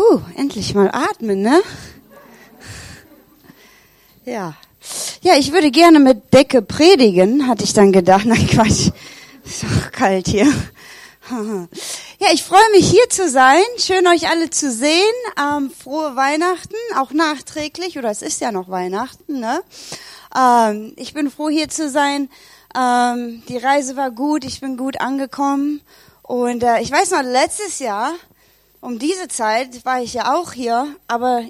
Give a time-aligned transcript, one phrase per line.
[0.00, 1.60] Puh, endlich mal atmen, ne?
[4.24, 4.54] Ja.
[5.20, 8.24] Ja, ich würde gerne mit Decke predigen, hatte ich dann gedacht.
[8.24, 8.92] Nein, Quatsch.
[9.44, 10.50] Ist doch kalt hier.
[12.18, 13.62] Ja, ich freue mich hier zu sein.
[13.76, 15.12] Schön euch alle zu sehen.
[15.38, 19.60] Ähm, frohe Weihnachten, auch nachträglich, oder es ist ja noch Weihnachten, ne?
[20.34, 22.30] Ähm, ich bin froh hier zu sein.
[22.74, 25.82] Ähm, die Reise war gut, ich bin gut angekommen.
[26.22, 28.14] Und äh, ich weiß noch, letztes Jahr
[28.80, 31.42] um diese Zeit war ich ja auch hier, aber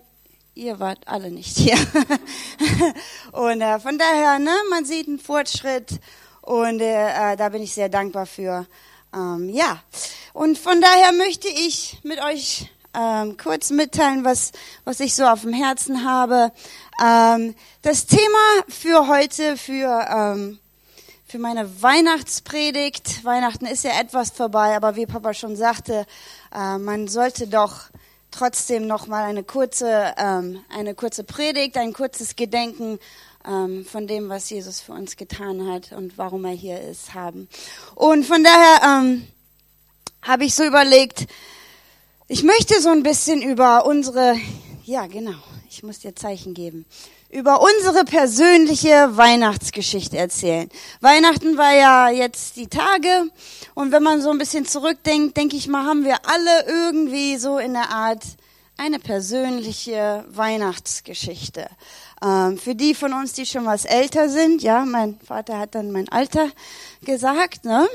[0.54, 1.76] ihr wart alle nicht hier.
[3.32, 6.00] und äh, von daher, ne, man sieht einen Fortschritt
[6.42, 8.66] und äh, äh, da bin ich sehr dankbar für.
[9.14, 9.82] Ähm, ja,
[10.32, 14.52] und von daher möchte ich mit euch ähm, kurz mitteilen, was,
[14.84, 16.52] was ich so auf dem Herzen habe.
[17.02, 20.58] Ähm, das Thema für heute, für ähm,
[21.30, 23.24] für meine Weihnachtspredigt.
[23.24, 26.04] Weihnachten ist ja etwas vorbei, aber wie Papa schon sagte,
[26.52, 27.82] äh, man sollte doch
[28.32, 32.98] trotzdem noch mal eine kurze, ähm, eine kurze Predigt, ein kurzes Gedenken
[33.46, 37.48] ähm, von dem, was Jesus für uns getan hat und warum er hier ist, haben.
[37.94, 39.28] Und von daher ähm,
[40.22, 41.28] habe ich so überlegt,
[42.26, 44.34] ich möchte so ein bisschen über unsere,
[44.82, 46.86] ja genau, ich muss dir Zeichen geben,
[47.30, 50.68] über unsere persönliche Weihnachtsgeschichte erzählen.
[51.00, 53.30] Weihnachten war ja jetzt die Tage
[53.74, 57.58] und wenn man so ein bisschen zurückdenkt, denke ich mal, haben wir alle irgendwie so
[57.58, 58.24] in der Art
[58.76, 61.68] eine persönliche Weihnachtsgeschichte.
[62.22, 65.92] Ähm, für die von uns, die schon was älter sind, ja, mein Vater hat dann
[65.92, 66.48] mein Alter
[67.02, 67.88] gesagt, ne?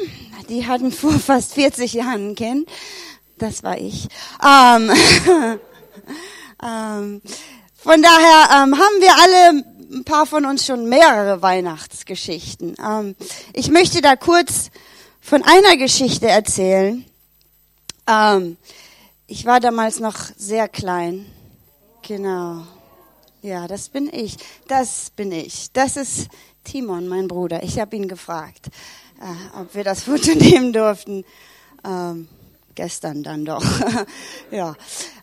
[0.48, 2.70] Die hatten vor fast 40 Jahren ein Kind.
[3.38, 4.08] Das war ich.
[4.44, 4.92] Ähm,
[6.64, 7.22] ähm,
[7.86, 9.64] von daher ähm, haben wir alle,
[9.96, 12.76] ein paar von uns schon mehrere Weihnachtsgeschichten.
[12.84, 13.16] Ähm,
[13.54, 14.72] ich möchte da kurz
[15.22, 17.06] von einer Geschichte erzählen.
[18.08, 18.58] Ähm,
[19.28, 21.28] ich war damals noch sehr klein.
[22.02, 22.66] Genau.
[23.44, 24.38] Ja, das bin ich.
[24.68, 25.72] Das bin ich.
[25.72, 26.30] Das ist
[26.64, 27.62] Timon, mein Bruder.
[27.62, 28.70] Ich habe ihn gefragt,
[29.22, 31.24] äh, ob wir das Foto nehmen durften.
[31.86, 32.30] Ähm,
[32.76, 33.64] gestern dann doch.
[34.52, 34.76] ja,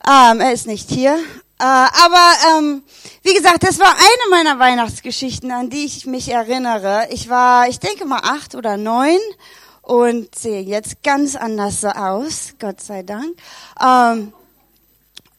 [0.08, 1.14] ähm, er ist nicht hier,
[1.58, 2.82] äh, aber ähm,
[3.22, 7.06] wie gesagt, das war eine meiner Weihnachtsgeschichten, an die ich mich erinnere.
[7.10, 9.20] Ich war, ich denke mal acht oder neun
[9.82, 13.36] und sehe jetzt ganz anders aus, Gott sei Dank.
[13.80, 14.32] Ähm,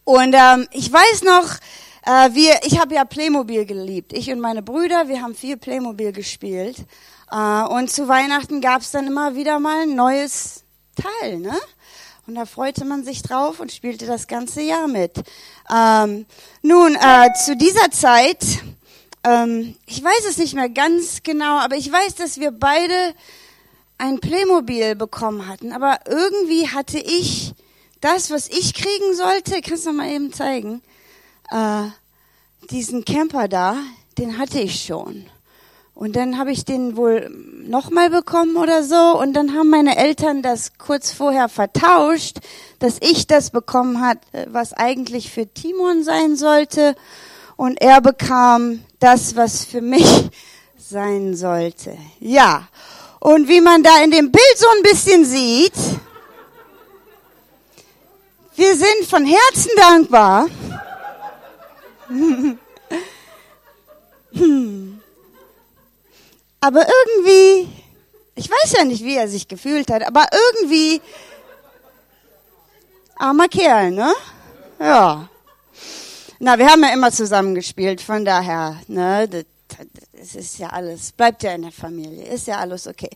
[0.06, 1.58] und ähm, ich weiß noch,
[2.06, 4.14] äh, wir, ich habe ja Playmobil geliebt.
[4.14, 6.78] Ich und meine Brüder, wir haben viel Playmobil gespielt.
[7.32, 10.64] Äh, und zu Weihnachten gab es dann immer wieder mal ein neues
[10.96, 11.58] Teil, ne?
[12.26, 15.22] Und da freute man sich drauf und spielte das ganze Jahr mit.
[15.74, 16.26] Ähm,
[16.62, 18.46] nun, äh, zu dieser Zeit,
[19.26, 23.14] ähm, ich weiß es nicht mehr ganz genau, aber ich weiß, dass wir beide
[23.98, 25.74] ein Playmobil bekommen hatten.
[25.74, 27.54] Aber irgendwie hatte ich
[28.00, 30.82] das, was ich kriegen sollte, kannst du noch mal eben zeigen,
[31.52, 31.84] äh,
[32.70, 33.78] diesen Camper da,
[34.18, 35.26] den hatte ich schon.
[35.96, 39.20] Und dann habe ich den wohl nochmal bekommen oder so.
[39.20, 42.38] Und dann haben meine Eltern das kurz vorher vertauscht,
[42.80, 44.18] dass ich das bekommen hat,
[44.48, 46.96] was eigentlich für Timon sein sollte.
[47.56, 50.30] Und er bekam das, was für mich
[50.78, 51.96] sein sollte.
[52.20, 52.68] Ja.
[53.20, 55.74] Und wie man da in dem Bild so ein bisschen sieht,
[58.56, 60.48] wir sind von Herzen dankbar.
[66.64, 67.68] Aber irgendwie,
[68.36, 71.02] ich weiß ja nicht, wie er sich gefühlt hat, aber irgendwie,
[73.18, 74.14] armer Kerl, ne?
[74.80, 75.28] Ja.
[76.40, 79.44] Na, wir haben ja immer zusammen gespielt, von daher, ne, das,
[80.14, 83.10] das ist ja alles, bleibt ja in der Familie, ist ja alles okay.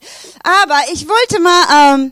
[0.44, 2.12] Aber ich wollte mal ähm,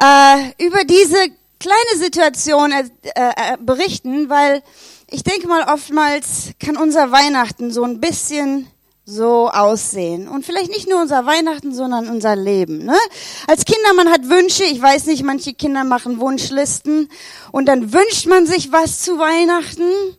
[0.00, 1.28] äh, über diese
[1.60, 4.64] kleine Situation äh, äh, berichten, weil
[5.12, 8.66] ich denke mal, oftmals kann unser Weihnachten so ein bisschen
[9.08, 10.26] so aussehen.
[10.26, 12.84] Und vielleicht nicht nur unser Weihnachten, sondern unser Leben.
[12.84, 12.98] Ne?
[13.46, 14.64] Als Kinder, man hat Wünsche.
[14.64, 17.08] Ich weiß nicht, manche Kinder machen Wunschlisten.
[17.52, 20.16] Und dann wünscht man sich was zu Weihnachten.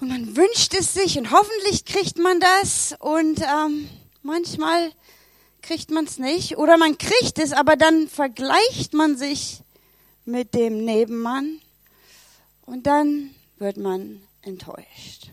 [0.00, 2.94] Und man wünscht es sich und hoffentlich kriegt man das.
[3.00, 3.88] Und ähm,
[4.22, 4.92] manchmal
[5.60, 6.58] kriegt man es nicht.
[6.58, 9.62] Oder man kriegt es, aber dann vergleicht man sich
[10.24, 11.60] mit dem Nebenmann.
[12.64, 15.32] Und dann wird man enttäuscht.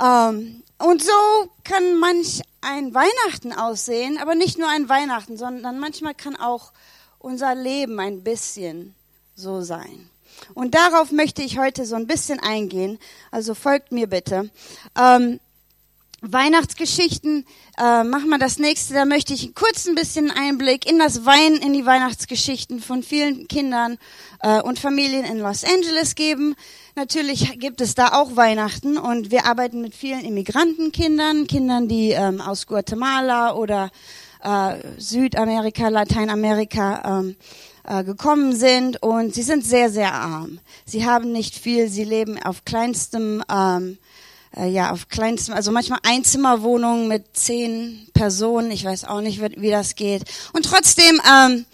[0.00, 1.12] Ähm, und so
[1.64, 6.72] kann manch ein Weihnachten aussehen, aber nicht nur ein Weihnachten, sondern manchmal kann auch
[7.18, 8.94] unser Leben ein bisschen
[9.34, 10.10] so sein.
[10.54, 12.98] Und darauf möchte ich heute so ein bisschen eingehen.
[13.30, 14.50] Also folgt mir bitte.
[14.98, 15.40] Ähm,
[16.22, 17.46] Weihnachtsgeschichten
[17.78, 18.94] äh, machen wir das nächste.
[18.94, 23.48] Da möchte ich kurz ein bisschen Einblick in das Wein, in die Weihnachtsgeschichten von vielen
[23.48, 23.98] Kindern
[24.40, 26.56] äh, und Familien in Los Angeles geben.
[26.98, 32.40] Natürlich gibt es da auch Weihnachten und wir arbeiten mit vielen Immigrantenkindern, Kindern, die ähm,
[32.40, 33.90] aus Guatemala oder
[34.42, 37.36] äh, Südamerika, Lateinamerika ähm,
[37.84, 40.58] äh, gekommen sind und sie sind sehr, sehr arm.
[40.86, 43.98] Sie haben nicht viel, sie leben auf kleinstem ähm,
[44.56, 48.70] äh, ja, auf kleinstem, also manchmal Einzimmerwohnungen mit zehn Personen.
[48.70, 50.22] Ich weiß auch nicht, wie, wie das geht.
[50.54, 51.66] Und trotzdem, ähm,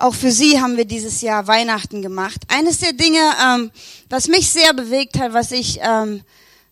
[0.00, 2.40] auch für sie haben wir dieses Jahr Weihnachten gemacht.
[2.48, 3.70] Eines der Dinge, ähm,
[4.08, 6.22] was mich sehr bewegt hat, was ich ähm,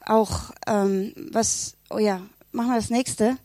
[0.04, 2.22] auch, ähm, was, oh ja,
[2.52, 3.36] machen wir das nächste.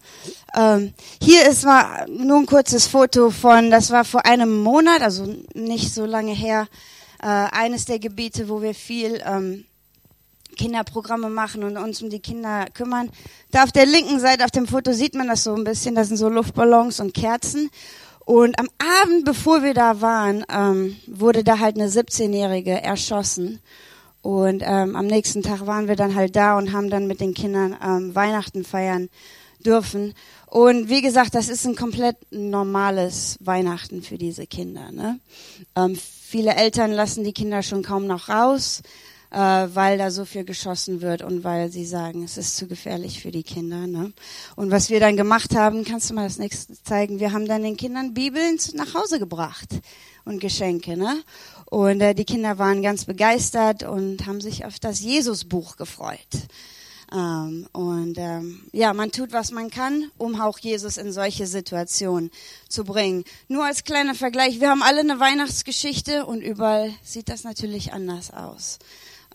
[0.56, 5.28] Ähm, hier ist mal nur ein kurzes Foto von, das war vor einem Monat, also
[5.54, 6.68] nicht so lange her,
[7.22, 9.66] äh, eines der Gebiete, wo wir viel ähm,
[10.56, 13.10] Kinderprogramme machen und uns um die Kinder kümmern.
[13.52, 15.96] Da auf der linken Seite auf dem Foto sieht man das so ein bisschen.
[15.96, 17.70] Das sind so Luftballons und Kerzen.
[18.26, 18.70] Und am
[19.02, 23.60] Abend, bevor wir da waren, ähm, wurde da halt eine 17-Jährige erschossen.
[24.22, 27.34] Und ähm, am nächsten Tag waren wir dann halt da und haben dann mit den
[27.34, 29.10] Kindern ähm, Weihnachten feiern
[29.66, 30.14] dürfen.
[30.48, 34.92] Und wie gesagt, das ist ein komplett normales Weihnachten für diese Kinder.
[34.92, 35.20] Ne?
[35.76, 38.82] Ähm, viele Eltern lassen die Kinder schon kaum noch raus
[39.34, 43.22] äh, weil da so viel geschossen wird und weil sie sagen, es ist zu gefährlich
[43.22, 43.88] für die Kinder.
[43.88, 44.14] Ne?
[44.56, 47.64] Und was wir dann gemacht haben, kannst du mal das nächste zeigen, wir haben dann
[47.64, 49.70] den Kindern Bibeln nach Hause gebracht
[50.24, 50.96] und Geschenke.
[50.96, 51.24] Ne?
[51.66, 56.20] Und äh, die Kinder waren ganz begeistert und haben sich auf das Jesusbuch gefreut.
[57.12, 62.30] Ähm, und ähm, ja, man tut, was man kann, um auch Jesus in solche Situationen
[62.70, 63.24] zu bringen.
[63.48, 68.32] Nur als kleiner Vergleich, wir haben alle eine Weihnachtsgeschichte und überall sieht das natürlich anders
[68.32, 68.78] aus.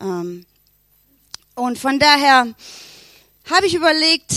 [0.00, 0.46] Ähm,
[1.54, 2.54] und von daher
[3.50, 4.32] habe ich überlegt,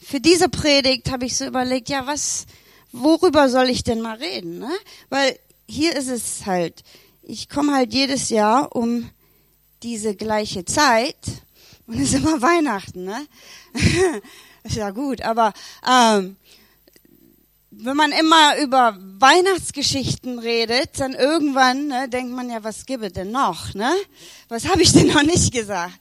[0.00, 2.46] für diese Predigt habe ich so überlegt, ja, was,
[2.92, 4.58] worüber soll ich denn mal reden?
[4.58, 4.70] Ne?
[5.08, 5.38] Weil
[5.68, 6.82] hier ist es halt,
[7.22, 9.10] ich komme halt jedes Jahr um
[9.82, 11.16] diese gleiche Zeit
[11.86, 13.26] und es ist immer Weihnachten, ne?
[14.64, 15.52] ist ja gut, aber
[15.86, 16.36] ähm,
[17.80, 23.12] wenn man immer über Weihnachtsgeschichten redet, dann irgendwann ne, denkt man ja, was gibt es
[23.12, 23.72] denn noch?
[23.74, 23.92] Ne?
[24.48, 25.98] Was habe ich denn noch nicht gesagt?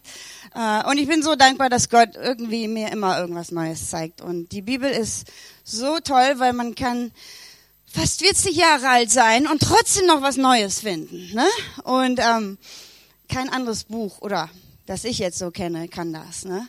[0.56, 4.21] Äh, und ich bin so dankbar, dass Gott irgendwie mir immer irgendwas Neues zeigt.
[4.21, 5.27] Und die Bibel ist
[5.63, 7.12] so toll, weil man kann
[7.85, 11.31] fast 40 Jahre alt sein und trotzdem noch was Neues finden.
[11.33, 11.45] Ne?
[11.83, 12.57] Und ähm,
[13.29, 14.50] kein anderes Buch oder
[14.88, 16.44] das ich jetzt so kenne, kann das.
[16.45, 16.68] Ne?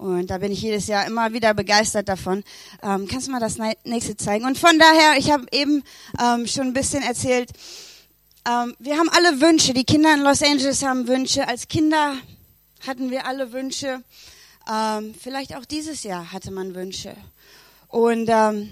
[0.00, 2.42] Und da bin ich jedes Jahr immer wieder begeistert davon.
[2.82, 4.46] Ähm, kannst du mal das nächste zeigen?
[4.46, 5.82] Und von daher, ich habe eben
[6.18, 7.50] ähm, schon ein bisschen erzählt,
[8.48, 9.74] ähm, wir haben alle Wünsche.
[9.74, 11.46] Die Kinder in Los Angeles haben Wünsche.
[11.46, 12.14] Als Kinder
[12.86, 14.02] hatten wir alle Wünsche.
[14.72, 17.14] Ähm, vielleicht auch dieses Jahr hatte man Wünsche.
[17.88, 18.70] Und ähm,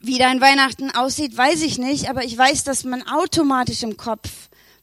[0.00, 4.28] wie dein Weihnachten aussieht, weiß ich nicht, aber ich weiß, dass man automatisch im Kopf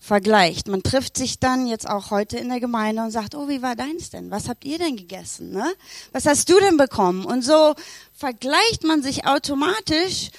[0.02, 0.68] vergleicht.
[0.68, 3.76] Man trifft sich dann jetzt auch heute in der Gemeinde und sagt, oh, wie war
[3.76, 4.32] deins denn?
[4.32, 5.52] Was habt ihr denn gegessen?
[5.52, 5.72] Ne?
[6.12, 7.24] Was hast du denn bekommen?
[7.24, 7.76] Und so
[8.12, 10.32] vergleicht man sich automatisch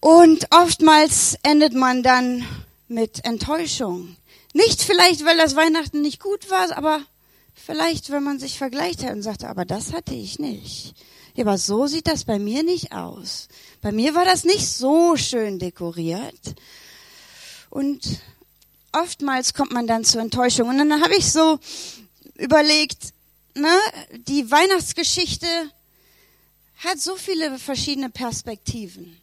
[0.00, 2.44] und oftmals endet man dann
[2.88, 4.16] mit Enttäuschung.
[4.52, 7.00] Nicht vielleicht, weil das Weihnachten nicht gut war, aber
[7.54, 10.94] vielleicht, wenn man sich vergleicht hat und sagte, aber das hatte ich nicht.
[11.34, 13.48] Ja, aber so sieht das bei mir nicht aus.
[13.80, 16.54] Bei mir war das nicht so schön dekoriert.
[17.74, 18.20] Und
[18.92, 20.68] oftmals kommt man dann zur Enttäuschung.
[20.68, 21.58] Und dann habe ich so
[22.36, 23.12] überlegt,
[23.56, 23.76] ne,
[24.28, 25.48] die Weihnachtsgeschichte
[26.76, 29.20] hat so viele verschiedene Perspektiven.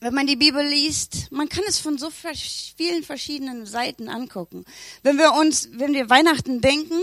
[0.00, 4.66] Wenn man die Bibel liest, man kann es von so vielen verschiedenen Seiten angucken.
[5.02, 7.00] Wenn wir uns, wenn wir Weihnachten denken,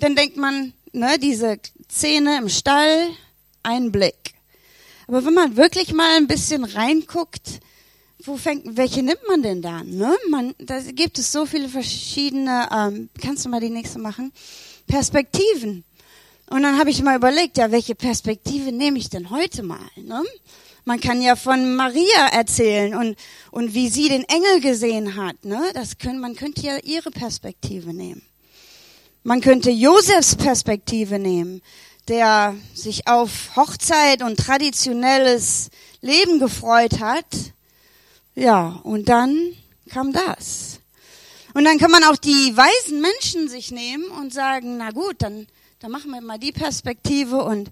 [0.00, 3.10] dann denkt man, ne, diese Szene im Stall,
[3.62, 4.34] ein Blick.
[5.06, 7.60] Aber wenn man wirklich mal ein bisschen reinguckt,
[8.24, 9.90] wo fängt, welche nimmt man denn dann?
[9.90, 10.16] Ne?
[10.28, 14.32] Man, da gibt es so viele verschiedene, ähm, kannst du mal die nächste machen?
[14.86, 15.84] Perspektiven.
[16.50, 19.78] Und dann habe ich mal überlegt, ja, welche Perspektive nehme ich denn heute mal?
[19.96, 20.22] Ne?
[20.84, 23.16] Man kann ja von Maria erzählen und,
[23.50, 25.44] und wie sie den Engel gesehen hat.
[25.44, 25.60] Ne?
[25.74, 28.22] Das können, man könnte ja ihre Perspektive nehmen.
[29.22, 31.60] Man könnte Josefs Perspektive nehmen,
[32.08, 35.68] der sich auf Hochzeit und traditionelles
[36.00, 37.26] Leben gefreut hat
[38.38, 39.52] ja, und dann
[39.90, 40.78] kam das.
[41.54, 45.48] Und dann kann man auch die weisen Menschen sich nehmen und sagen, na gut, dann,
[45.80, 47.70] dann machen wir mal die Perspektive und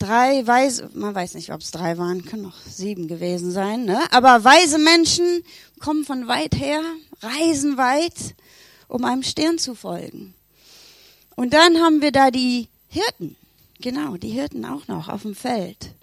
[0.00, 4.00] drei weise, man weiß nicht, ob es drei waren, können noch sieben gewesen sein, ne?
[4.10, 5.44] aber weise Menschen
[5.78, 6.82] kommen von weit her,
[7.20, 8.34] reisen weit,
[8.88, 10.34] um einem Stern zu folgen.
[11.36, 13.36] Und dann haben wir da die Hirten,
[13.80, 15.94] genau, die Hirten auch noch auf dem Feld.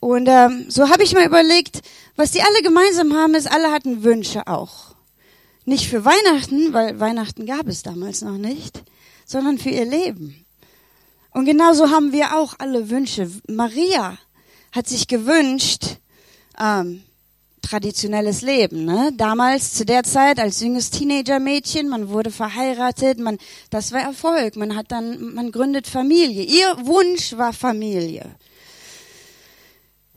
[0.00, 1.82] Und ähm, so habe ich mal überlegt,
[2.16, 4.94] was die alle gemeinsam haben, ist, alle hatten Wünsche auch.
[5.64, 8.82] Nicht für Weihnachten, weil Weihnachten gab es damals noch nicht,
[9.24, 10.44] sondern für ihr Leben.
[11.32, 13.30] Und genauso haben wir auch alle Wünsche.
[13.48, 14.16] Maria
[14.72, 15.96] hat sich gewünscht,
[16.58, 17.02] ähm,
[17.66, 18.84] traditionelles Leben.
[18.84, 19.12] Ne?
[19.16, 23.38] Damals, zu der Zeit, als junges Teenager-Mädchen, man wurde verheiratet, man,
[23.70, 24.56] das war Erfolg.
[24.56, 26.42] Man hat dann, man gründet Familie.
[26.44, 28.36] Ihr Wunsch war Familie.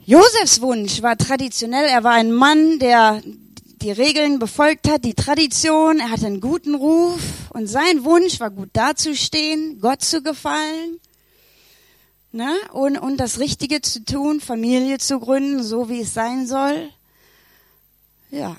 [0.10, 1.86] Josefs Wunsch war traditionell.
[1.86, 6.00] Er war ein Mann, der die Regeln befolgt hat, die Tradition.
[6.00, 11.00] Er hatte einen guten Ruf und sein Wunsch war gut dazustehen, Gott zu gefallen.
[12.32, 12.52] Ne?
[12.72, 16.90] Und, und das Richtige zu tun, Familie zu gründen, so wie es sein soll.
[18.32, 18.58] Ja.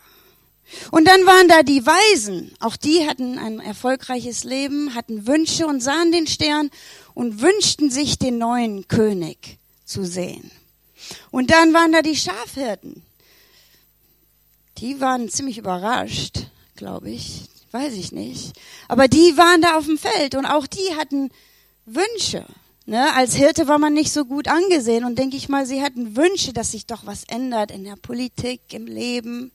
[0.93, 2.53] Und dann waren da die Weisen.
[2.61, 6.71] Auch die hatten ein erfolgreiches Leben, hatten Wünsche und sahen den Stern
[7.13, 10.53] und wünschten sich den neuen König zu sehen.
[11.31, 13.03] Und dann waren da die Schafhirten.
[14.79, 17.43] Die waren ziemlich überrascht, glaube ich.
[17.73, 18.53] Weiß ich nicht.
[18.89, 21.31] Aber die waren da auf dem Feld und auch die hatten
[21.87, 22.45] Wünsche.
[22.87, 23.15] Ne?
[23.15, 26.53] Als Hirte war man nicht so gut angesehen und denke ich mal, sie hatten Wünsche,
[26.53, 29.53] dass sich doch was ändert in der Politik, im Leben.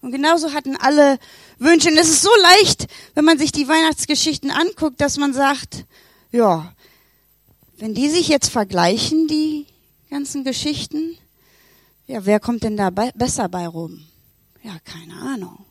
[0.00, 1.18] Und genauso hatten alle
[1.58, 1.88] Wünsche.
[1.88, 5.84] Und es ist so leicht, wenn man sich die Weihnachtsgeschichten anguckt, dass man sagt,
[6.30, 6.72] ja,
[7.78, 9.66] wenn die sich jetzt vergleichen, die
[10.08, 11.16] ganzen Geschichten,
[12.06, 14.04] ja, wer kommt denn da be besser bei rum?
[14.62, 15.64] Ja, keine Ahnung.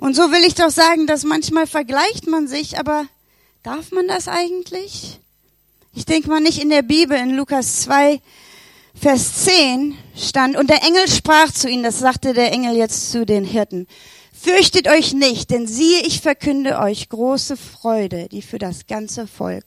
[0.00, 3.06] Und so will ich doch sagen, dass manchmal vergleicht man sich, aber
[3.62, 5.20] darf man das eigentlich?
[5.92, 8.20] Ich denke mal nicht in der Bibel, in Lukas 2,
[8.94, 13.24] Vers 10 stand, und der Engel sprach zu ihnen, das sagte der Engel jetzt zu
[13.24, 13.86] den Hirten,
[14.32, 19.64] fürchtet euch nicht, denn siehe, ich verkünde euch große Freude, die für das ganze Volk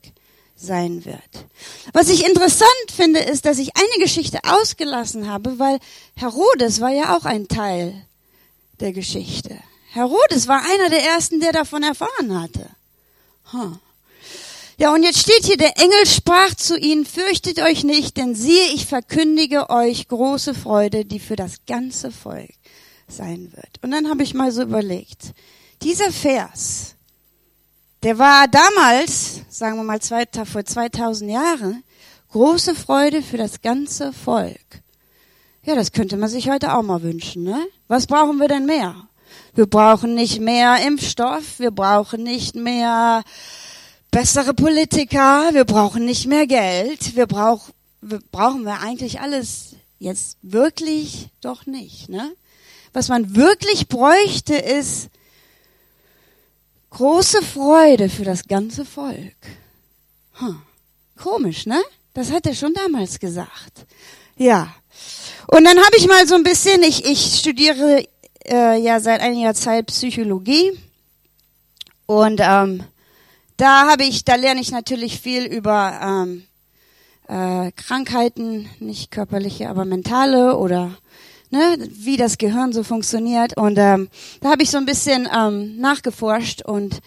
[0.58, 1.46] sein wird.
[1.94, 5.80] Was ich interessant finde, ist, dass ich eine Geschichte ausgelassen habe, weil
[6.16, 8.06] Herodes war ja auch ein Teil
[8.80, 9.58] der Geschichte.
[9.92, 12.70] Herodes war einer der ersten, der davon erfahren hatte.
[13.54, 13.78] Huh.
[14.80, 18.74] Ja, und jetzt steht hier, der Engel sprach zu ihnen, fürchtet euch nicht, denn siehe,
[18.76, 22.54] ich verkündige euch große Freude, die für das ganze Volk
[23.08, 23.80] sein wird.
[23.82, 25.34] Und dann habe ich mal so überlegt,
[25.82, 26.96] dieser Vers,
[28.08, 31.84] der war damals, sagen wir mal vor 2000 Jahren,
[32.32, 34.82] große Freude für das ganze Volk.
[35.66, 37.68] Ja, das könnte man sich heute auch mal wünschen, ne?
[37.90, 38.96] Was brauchen wir denn mehr?
[39.56, 43.24] Wir brauchen nicht mehr Impfstoff, wir brauchen nicht mehr
[44.10, 50.38] bessere Politiker, wir brauchen nicht mehr Geld, wir, brauch, wir brauchen wir eigentlich alles jetzt
[50.42, 52.08] wirklich doch nicht.
[52.08, 52.32] Ne?
[52.94, 55.10] Was man wirklich bräuchte, ist
[56.90, 59.36] große Freude für das ganze Volk.
[60.34, 60.62] Hm.
[61.18, 61.82] Komisch, ne?
[62.14, 63.86] Das hat er schon damals gesagt.
[64.38, 64.74] Ja.
[65.48, 68.06] Und dann habe ich mal so ein bisschen, ich, ich studiere
[68.46, 70.72] äh, ja seit einiger Zeit Psychologie
[72.06, 72.84] und ähm,
[73.58, 76.44] da habe ich, da lerne ich natürlich viel über ähm,
[77.28, 80.98] äh, Krankheiten, nicht körperliche, aber mentale oder
[81.50, 83.58] ne, wie das Gehirn so funktioniert.
[83.58, 84.10] Und ähm,
[84.42, 87.02] da habe ich so ein bisschen ähm, nachgeforscht und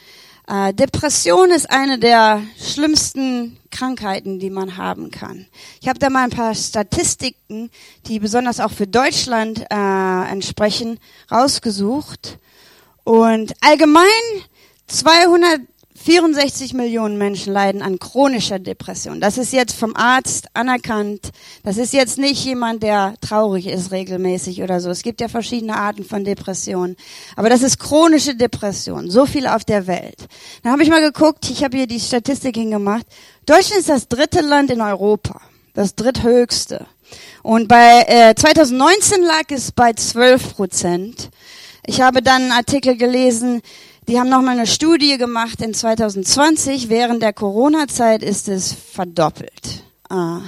[0.51, 5.47] äh, Depression ist eine der schlimmsten Krankheiten, die man haben kann.
[5.81, 7.71] Ich habe da mal ein paar Statistiken,
[8.07, 10.99] die besonders auch für Deutschland äh, entsprechen,
[11.31, 12.39] rausgesucht.
[13.05, 14.05] Und allgemein
[14.89, 15.61] 200
[16.03, 19.21] 64 Millionen Menschen leiden an chronischer Depression.
[19.21, 21.31] Das ist jetzt vom Arzt anerkannt.
[21.63, 24.89] Das ist jetzt nicht jemand, der traurig ist regelmäßig oder so.
[24.89, 26.97] Es gibt ja verschiedene Arten von Depressionen.
[27.37, 29.11] Aber das ist chronische Depression.
[29.11, 30.27] So viel auf der Welt.
[30.63, 33.07] Dann habe ich mal geguckt, ich habe hier die Statistik hingemacht.
[33.45, 35.39] Deutschland ist das dritte Land in Europa.
[35.75, 36.87] Das dritthöchste.
[37.43, 41.31] Und bei äh, 2019 lag es bei 12 Prozent.
[41.85, 43.63] Ich habe dann einen Artikel gelesen,
[44.11, 46.89] die haben nochmal eine Studie gemacht in 2020.
[46.89, 49.85] Während der Corona-Zeit ist es verdoppelt.
[50.09, 50.41] Ah.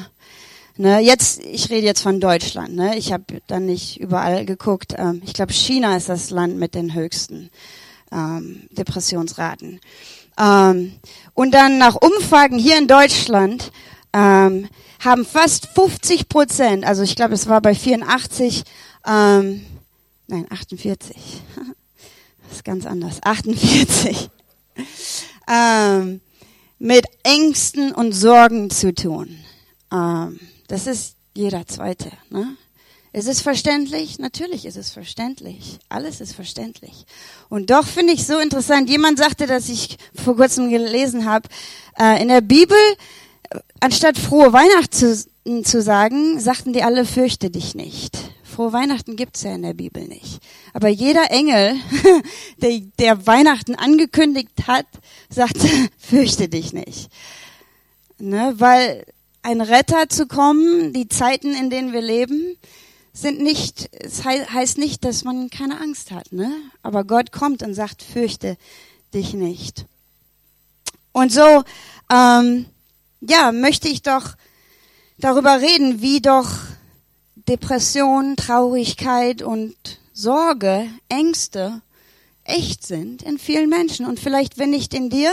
[0.77, 2.75] Ne, jetzt, ich rede jetzt von Deutschland.
[2.75, 2.99] Ne?
[2.99, 4.95] Ich habe dann nicht überall geguckt.
[4.99, 7.51] Ähm, ich glaube, China ist das Land mit den höchsten
[8.11, 9.79] ähm, Depressionsraten.
[10.41, 10.95] Ähm,
[11.35, 13.71] und dann nach Umfragen hier in Deutschland
[14.13, 14.67] ähm,
[14.99, 18.65] haben fast 50 Prozent, also ich glaube, es war bei 84,
[19.07, 19.65] ähm,
[20.27, 21.17] nein, 48.
[22.53, 23.19] ist ganz anders.
[23.23, 24.31] 48.
[25.49, 26.21] Ähm,
[26.79, 29.39] mit Ängsten und Sorgen zu tun.
[29.93, 32.11] Ähm, das ist jeder Zweite.
[32.31, 32.57] Ne?
[33.13, 34.19] Ist es verständlich?
[34.19, 35.79] Natürlich ist es verständlich.
[35.89, 37.07] Alles ist verständlich.
[37.49, 38.89] Und doch finde ich so interessant.
[38.89, 41.49] Jemand sagte, dass ich vor kurzem gelesen habe,
[41.99, 42.79] äh, in der Bibel
[43.81, 48.19] anstatt frohe Weihnachten zu, zu sagen, sagten die alle, fürchte dich nicht.
[48.53, 50.41] Frohe Weihnachten gibt's ja in der Bibel nicht.
[50.75, 51.75] Aber jeder Engel,
[52.59, 54.87] der, der Weihnachten angekündigt hat,
[55.31, 55.67] sagte,
[55.99, 57.11] fürchte dich nicht.
[58.19, 59.07] Ne, weil
[59.43, 62.57] ein Retter zu kommen, die Zeiten, in denen wir leben,
[63.13, 66.55] sind nicht, es heißt nicht, dass man keine Angst hat, ne?
[66.83, 68.57] Aber Gott kommt und sagt, fürchte
[69.13, 69.87] dich nicht.
[71.13, 71.65] Und so,
[72.11, 72.67] ähm,
[73.21, 74.35] ja, möchte ich doch
[75.19, 76.49] darüber reden, wie doch
[77.49, 79.75] Depression, Traurigkeit und
[80.13, 81.83] Sorge, Ängste
[82.45, 84.07] echt sind in vielen Menschen.
[84.07, 85.33] Und vielleicht, wenn nicht in dir,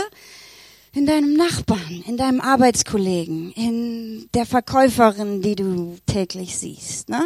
[0.92, 7.08] in deinem Nachbarn, in deinem Arbeitskollegen, in der Verkäuferin, die du täglich siehst.
[7.08, 7.22] Ne?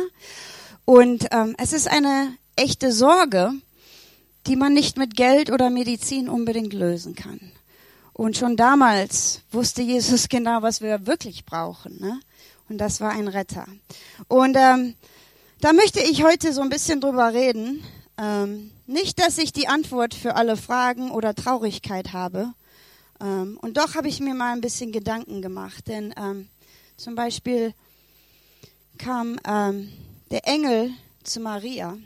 [0.84, 3.52] Und ähm, es ist eine echte Sorge,
[4.46, 7.40] die man nicht mit Geld oder Medizin unbedingt lösen kann.
[8.12, 11.98] Und schon damals wusste Jesus genau, was wir wirklich brauchen.
[12.00, 12.20] Ne?
[12.68, 13.66] Und das war ein Retter.
[14.28, 14.94] Und ähm,
[15.60, 17.82] da möchte ich heute so ein bisschen drüber reden.
[18.16, 22.54] Ähm, nicht, dass ich die Antwort für alle Fragen oder Traurigkeit habe,
[23.20, 26.48] ähm, und doch habe ich mir mal ein bisschen Gedanken gemacht, denn ähm,
[26.96, 27.74] zum Beispiel
[28.98, 29.92] kam ähm,
[30.30, 30.90] der Engel
[31.22, 31.96] zu Maria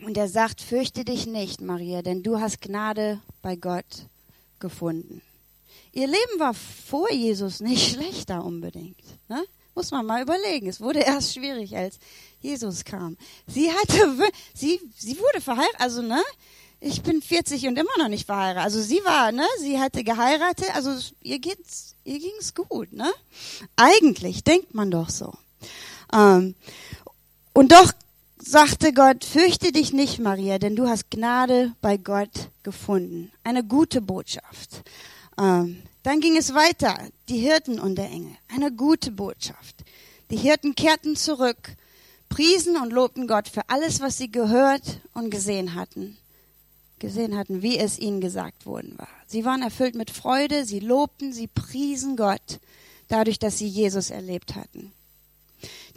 [0.00, 4.06] und er sagt, fürchte dich nicht, Maria, denn du hast Gnade bei Gott
[4.58, 5.22] gefunden.
[5.92, 9.02] Ihr Leben war vor Jesus nicht schlechter unbedingt.
[9.28, 9.44] Ne?
[9.76, 10.68] Muss man mal überlegen.
[10.68, 11.98] Es wurde erst schwierig, als
[12.40, 13.18] Jesus kam.
[13.46, 16.22] Sie hatte, sie, sie wurde verheiratet, also ne,
[16.80, 18.64] ich bin 40 und immer noch nicht verheiratet.
[18.64, 23.12] Also sie war, ne, sie hatte geheiratet, also ihr geht's, ihr ging's gut, ne?
[23.76, 25.34] Eigentlich denkt man doch so.
[26.10, 26.54] Ähm,
[27.52, 27.92] und doch
[28.38, 33.30] sagte Gott, fürchte dich nicht, Maria, denn du hast Gnade bei Gott gefunden.
[33.44, 34.84] Eine gute Botschaft.
[35.38, 36.96] Ähm, dann ging es weiter,
[37.28, 38.36] die Hirten und der Engel.
[38.48, 39.84] Eine gute Botschaft.
[40.30, 41.74] Die Hirten kehrten zurück,
[42.28, 46.16] priesen und lobten Gott für alles, was sie gehört und gesehen hatten
[46.98, 49.08] gesehen hatten, wie es ihnen gesagt worden war.
[49.26, 52.58] Sie waren erfüllt mit Freude, sie lobten, sie priesen Gott
[53.08, 54.92] dadurch, dass sie Jesus erlebt hatten.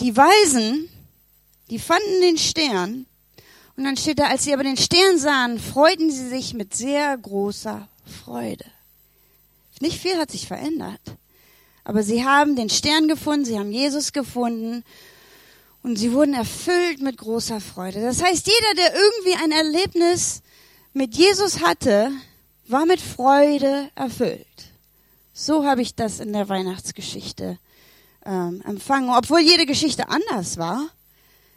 [0.02, 0.90] Die Weisen,
[1.70, 3.06] die fanden den Stern
[3.78, 7.18] und dann steht da, als sie aber den Stern sahen, freuten sie sich mit sehr
[7.18, 8.66] großer Freude.
[9.80, 11.02] Nicht viel hat sich verändert,
[11.84, 14.84] aber sie haben den Stern gefunden, sie haben Jesus gefunden
[15.84, 18.02] und sie wurden erfüllt mit großer Freude.
[18.02, 20.42] Das heißt, jeder, der irgendwie ein Erlebnis
[20.94, 22.12] mit Jesus hatte,
[22.68, 24.46] war mit Freude erfüllt.
[25.34, 27.58] So habe ich das in der Weihnachtsgeschichte
[28.26, 30.90] ähm, empfangen, obwohl jede Geschichte anders war.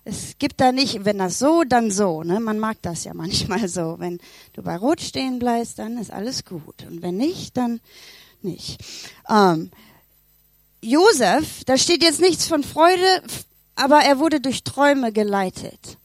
[0.04, 2.22] Es gibt da nicht, wenn das so, dann so.
[2.22, 2.40] Ne?
[2.40, 3.96] Man mag das ja manchmal so.
[3.98, 4.18] Wenn
[4.52, 6.84] du bei Rot stehen bleibst, dann ist alles gut.
[6.88, 7.80] Und wenn nicht, dann
[8.42, 8.78] nicht.
[9.28, 9.70] Ähm,
[10.80, 13.22] Josef, da steht jetzt nichts von Freude,
[13.76, 15.96] aber er wurde durch Träume geleitet.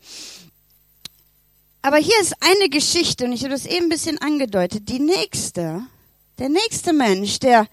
[1.82, 4.90] Aber hier ist eine Geschichte, und ich habe das eben ein bisschen angedeutet.
[4.90, 5.82] Die nächste,
[6.38, 7.68] der nächste Mensch, der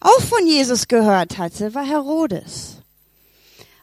[0.00, 2.77] auch von Jesus gehört hatte, war Herodes.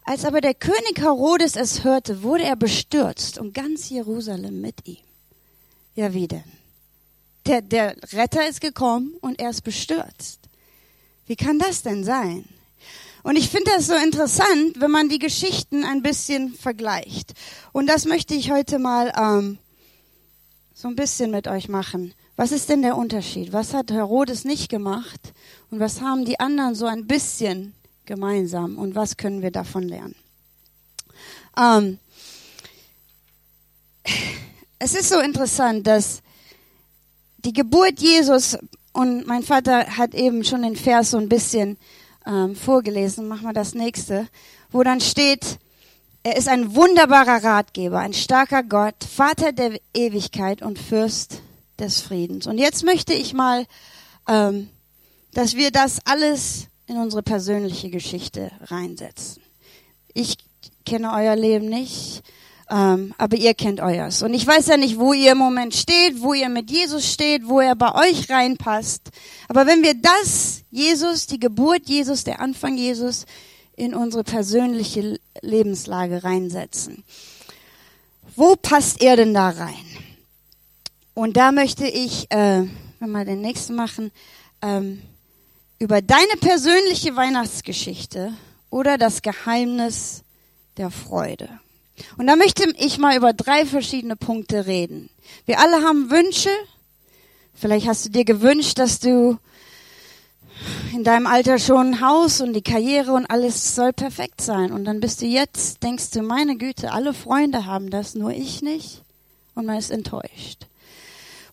[0.08, 4.98] Als aber der König Herodes es hörte, wurde er bestürzt und ganz Jerusalem mit ihm.
[5.96, 6.44] Ja, wie denn?
[7.48, 10.42] Der, der Retter ist gekommen und er ist bestürzt.
[11.26, 12.46] Wie kann das denn sein?
[13.24, 17.34] Und ich finde das so interessant, wenn man die Geschichten ein bisschen vergleicht.
[17.72, 19.58] Und das möchte ich heute mal ähm,
[20.76, 22.14] so ein bisschen mit euch machen.
[22.36, 23.54] Was ist denn der Unterschied?
[23.54, 25.34] Was hat Herodes nicht gemacht
[25.72, 27.74] und was haben die anderen so ein bisschen
[28.06, 30.16] gemeinsam und was können wir davon lernen?
[31.58, 32.00] Ähm,
[34.80, 36.22] es ist so interessant, dass
[37.38, 38.58] die Geburt Jesus
[38.94, 41.78] und mein Vater hat eben schon den Vers so ein bisschen
[42.26, 43.28] ähm, vorgelesen.
[43.28, 44.28] Machen wir das nächste,
[44.72, 45.60] wo dann steht,
[46.24, 51.42] er ist ein wunderbarer Ratgeber, ein starker Gott, Vater der Ewigkeit und Fürst
[51.78, 52.48] des Friedens.
[52.48, 53.66] Und jetzt möchte ich mal,
[54.28, 54.70] ähm,
[55.34, 59.42] dass wir das alles in unsere persönliche Geschichte reinsetzen.
[60.14, 60.38] Ich
[60.86, 62.22] kenne euer Leben nicht,
[62.70, 64.22] ähm, aber ihr kennt euers.
[64.22, 67.48] Und ich weiß ja nicht, wo ihr im Moment steht, wo ihr mit Jesus steht,
[67.48, 69.10] wo er bei euch reinpasst.
[69.48, 73.26] Aber wenn wir das, Jesus, die Geburt Jesus, der Anfang Jesus,
[73.76, 77.04] in unsere persönliche Lebenslage reinsetzen.
[78.36, 79.86] Wo passt er denn da rein?
[81.14, 82.64] Und da möchte ich, äh,
[83.00, 84.12] wenn wir den nächsten machen,
[84.62, 85.02] ähm,
[85.80, 88.34] über deine persönliche Weihnachtsgeschichte
[88.70, 90.24] oder das Geheimnis
[90.78, 91.50] der Freude.
[92.18, 95.10] Und da möchte ich mal über drei verschiedene Punkte reden.
[95.46, 96.50] Wir alle haben Wünsche.
[97.54, 99.38] Vielleicht hast du dir gewünscht, dass du
[100.94, 104.72] in deinem Alter schon ein Haus und die Karriere und alles soll perfekt sein.
[104.72, 108.62] Und dann bist du jetzt, denkst du, meine Güte, alle Freunde haben das, nur ich
[108.62, 109.02] nicht.
[109.54, 110.68] Und man ist enttäuscht.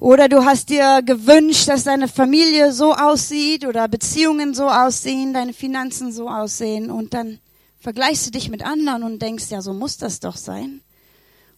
[0.03, 5.53] Oder du hast dir gewünscht, dass deine Familie so aussieht oder Beziehungen so aussehen, deine
[5.53, 6.91] Finanzen so aussehen.
[6.91, 7.39] Und dann
[7.79, 10.81] vergleichst du dich mit anderen und denkst, ja, so muss das doch sein.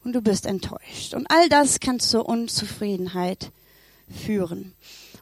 [0.04, 1.14] Und du bist enttäuscht.
[1.14, 3.50] Und all das kann zur Unzufriedenheit
[4.10, 4.74] führen.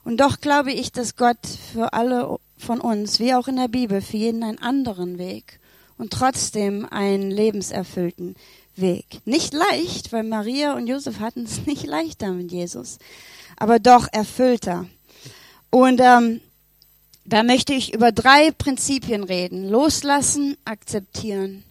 [0.03, 4.01] Und doch glaube ich, dass Gott für alle von uns, wie auch in der Bibel,
[4.01, 5.61] für jeden einen anderen Weg
[5.97, 8.35] und trotzdem einen lebenserfüllten
[8.77, 9.21] Weg.
[9.25, 12.99] Nicht leicht, weil Maria und Josef hatten es nicht leichter mit Jesus,
[13.57, 14.87] aber doch erfüllter.
[15.71, 16.41] Und ähm,
[17.25, 19.69] da möchte ich über drei Prinzipien reden.
[19.69, 21.65] Loslassen, akzeptieren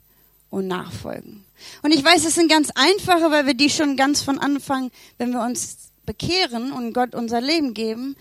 [0.50, 1.46] und nachfolgen.
[1.84, 5.32] Und ich weiß, es sind ganz einfache, weil wir die schon ganz von Anfang, wenn
[5.32, 8.16] wir uns bekehren und Gott unser Leben geben,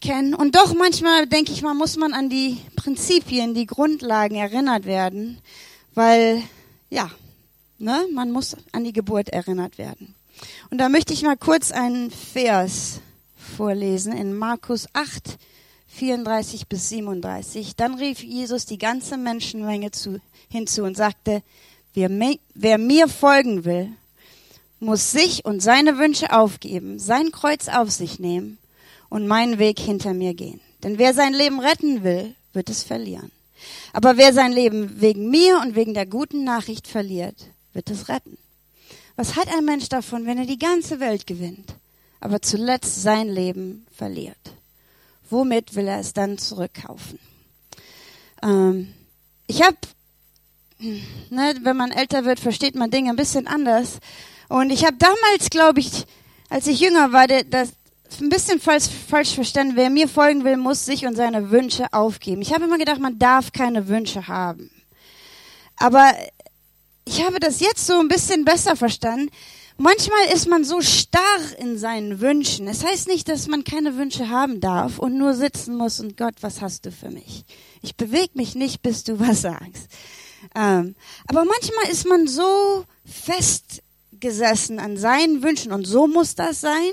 [0.00, 0.34] kennen.
[0.34, 5.38] Und doch manchmal, denke ich mal, muss man an die Prinzipien, die Grundlagen erinnert werden,
[5.94, 6.42] weil,
[6.90, 7.10] ja,
[7.78, 10.14] ne, man muss an die Geburt erinnert werden.
[10.70, 13.00] Und da möchte ich mal kurz einen Vers
[13.36, 15.38] vorlesen in Markus 8,
[15.88, 17.76] 34 bis 37.
[17.76, 21.42] Dann rief Jesus die ganze Menschenmenge zu, hinzu und sagte,
[21.94, 22.10] wer,
[22.54, 23.92] wer mir folgen will,
[24.80, 28.58] muss sich und seine Wünsche aufgeben, sein Kreuz auf sich nehmen
[29.08, 30.60] und meinen Weg hinter mir gehen.
[30.82, 33.30] Denn wer sein Leben retten will, wird es verlieren.
[33.92, 37.36] Aber wer sein Leben wegen mir und wegen der guten Nachricht verliert,
[37.74, 38.38] wird es retten.
[39.16, 41.74] Was hat ein Mensch davon, wenn er die ganze Welt gewinnt,
[42.20, 44.36] aber zuletzt sein Leben verliert?
[45.30, 47.18] Womit will er es dann zurückkaufen?
[48.42, 48.92] Ähm,
[49.46, 49.76] ich habe,
[50.78, 53.98] ne, wenn man älter wird, versteht man Dinge ein bisschen anders.
[54.48, 56.06] Und ich habe damals, glaube ich,
[56.48, 57.72] als ich jünger war, das
[58.20, 59.76] ein bisschen falsch, falsch verstanden.
[59.76, 62.42] Wer mir folgen will, muss sich und seine Wünsche aufgeben.
[62.42, 64.70] Ich habe immer gedacht, man darf keine Wünsche haben.
[65.76, 66.12] Aber
[67.04, 69.30] ich habe das jetzt so ein bisschen besser verstanden.
[69.76, 72.68] Manchmal ist man so starr in seinen Wünschen.
[72.68, 76.16] Es das heißt nicht, dass man keine Wünsche haben darf und nur sitzen muss und
[76.16, 77.44] Gott, was hast du für mich?
[77.82, 79.88] Ich bewege mich nicht, bis du was sagst.
[80.54, 80.94] Ähm,
[81.26, 83.82] aber manchmal ist man so fest
[84.24, 86.92] festgesessen an seinen Wünschen und so muss das sein.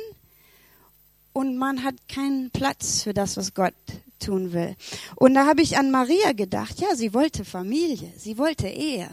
[1.34, 3.74] Und man hat keinen Platz für das, was Gott
[4.20, 4.76] tun will.
[5.16, 9.10] Und da habe ich an Maria gedacht, ja, sie wollte Familie, sie wollte Ehe.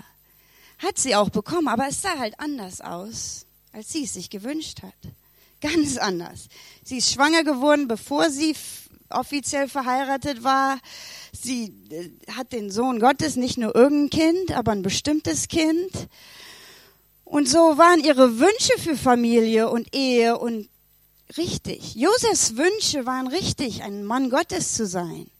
[0.78, 4.82] Hat sie auch bekommen, aber es sah halt anders aus, als sie es sich gewünscht
[4.82, 5.12] hat.
[5.60, 6.48] Ganz anders.
[6.84, 8.54] Sie ist schwanger geworden, bevor sie
[9.10, 10.78] offiziell verheiratet war.
[11.32, 16.08] Sie äh, hat den Sohn Gottes, nicht nur irgendein Kind, aber ein bestimmtes Kind.
[17.24, 20.68] Und so waren ihre Wünsche für Familie und Ehe und
[21.36, 21.94] richtig.
[21.94, 25.30] Josefs Wünsche waren richtig, ein Mann Gottes zu sein.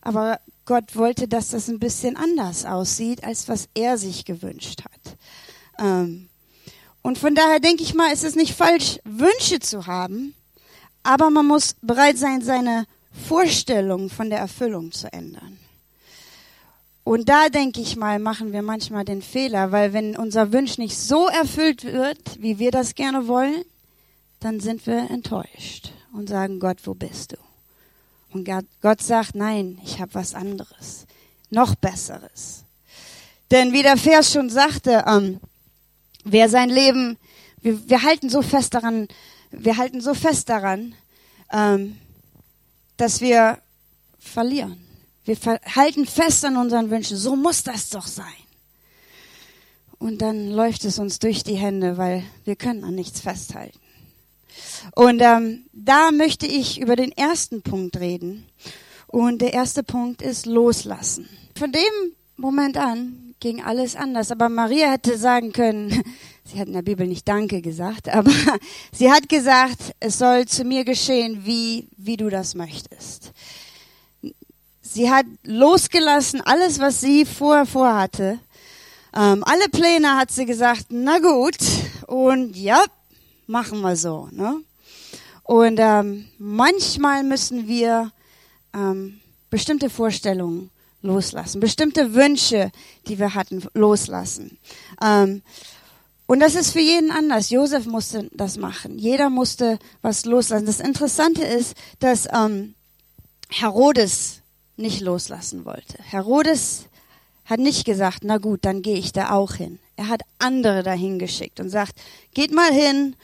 [0.00, 5.16] Aber Gott wollte, dass das ein bisschen anders aussieht, als was er sich gewünscht hat.
[5.78, 6.28] Ähm,
[7.00, 10.34] und von daher denke ich mal, ist es nicht falsch, Wünsche zu haben,
[11.02, 12.84] aber man muss bereit sein, seine
[13.26, 15.58] Vorstellung von der Erfüllung zu ändern.
[17.02, 20.98] Und da denke ich mal, machen wir manchmal den Fehler, weil wenn unser Wunsch nicht
[20.98, 23.64] so erfüllt wird, wie wir das gerne wollen,
[24.40, 27.47] dann sind wir enttäuscht und sagen, Gott, wo bist du?
[28.32, 28.48] Und
[28.82, 31.06] Gott sagt, nein, ich habe was anderes,
[31.50, 32.64] noch besseres.
[33.50, 35.40] Denn wie der Vers schon sagte, ähm,
[36.24, 37.16] wer sein Leben,
[37.62, 39.08] wir, wir halten so fest daran,
[39.50, 40.94] wir halten so fest daran,
[41.50, 41.98] ähm,
[42.96, 43.58] dass wir
[44.18, 44.78] verlieren.
[45.24, 45.36] Wir
[45.74, 47.16] halten fest an unseren Wünschen.
[47.16, 48.26] So muss das doch sein.
[49.98, 53.78] Und dann läuft es uns durch die Hände, weil wir können an nichts festhalten.
[54.94, 58.46] Und ähm, da möchte ich über den ersten Punkt reden.
[59.06, 61.28] Und der erste Punkt ist loslassen.
[61.56, 64.30] Von dem Moment an ging alles anders.
[64.30, 66.02] Aber Maria hätte sagen können,
[66.44, 68.32] sie hat in der Bibel nicht Danke gesagt, aber
[68.92, 73.32] sie hat gesagt, es soll zu mir geschehen, wie, wie du das möchtest.
[74.80, 78.38] Sie hat losgelassen, alles, was sie vorher vorhatte.
[79.14, 81.56] Ähm, alle Pläne hat sie gesagt, na gut,
[82.06, 82.82] und ja,
[83.48, 84.28] machen wir so.
[84.30, 84.62] Ne?
[85.42, 88.12] Und ähm, manchmal müssen wir
[88.74, 90.70] ähm, bestimmte Vorstellungen
[91.02, 92.70] loslassen, bestimmte Wünsche,
[93.08, 94.58] die wir hatten, loslassen.
[95.02, 95.42] Ähm,
[96.26, 97.48] und das ist für jeden anders.
[97.48, 98.98] Josef musste das machen.
[98.98, 100.66] Jeder musste was loslassen.
[100.66, 102.74] Das Interessante ist, dass ähm,
[103.48, 104.42] Herodes
[104.76, 105.96] nicht loslassen wollte.
[106.02, 106.84] Herodes
[107.48, 109.78] hat nicht gesagt, na gut, dann gehe ich da auch hin.
[109.96, 111.92] Er hat andere dahin geschickt und sagt,
[112.34, 113.16] geht mal hin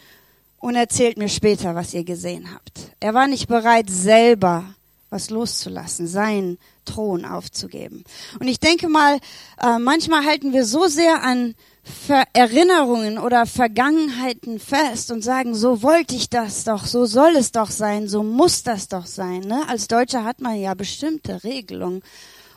[0.59, 2.91] und erzählt mir später, was ihr gesehen habt.
[3.01, 4.65] Er war nicht bereit, selber
[5.11, 8.03] was loszulassen, seinen Thron aufzugeben.
[8.41, 9.19] Und ich denke mal,
[9.63, 11.55] äh, manchmal halten wir so sehr an
[11.87, 17.53] Ver Erinnerungen oder Vergangenheiten fest und sagen, so wollte ich das doch, so soll es
[17.53, 19.41] doch sein, so muss das doch sein.
[19.41, 19.69] Ne?
[19.69, 22.03] Als Deutscher hat man ja bestimmte Regelungen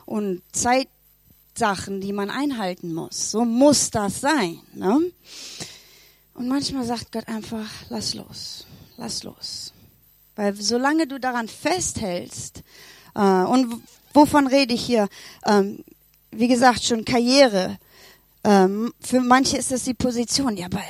[0.06, 0.40] und
[1.58, 3.32] Zeitsachen, die man einhalten muss.
[3.32, 4.60] So muss das sein.
[4.74, 5.00] Ne?
[6.34, 8.66] Und manchmal sagt Gott einfach, lass los,
[8.96, 9.72] lass los.
[10.36, 12.62] Weil solange du daran festhältst,
[13.14, 13.82] äh, und
[14.14, 15.08] wovon rede ich hier?
[15.44, 15.84] Ähm,
[16.30, 17.78] wie gesagt, schon Karriere,
[18.44, 20.56] ähm, für manche ist das die Position.
[20.56, 20.82] Ja, aber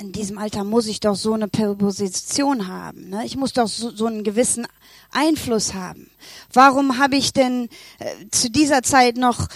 [0.00, 3.10] in diesem Alter muss ich doch so eine Position haben.
[3.10, 3.24] Ne?
[3.24, 4.66] Ich muss doch so, so einen gewissen
[5.10, 6.10] Einfluss haben.
[6.52, 7.68] Warum habe ich denn
[7.98, 9.48] äh, zu dieser Zeit noch,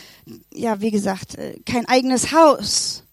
[0.52, 3.04] ja, wie gesagt, äh, kein eigenes Haus?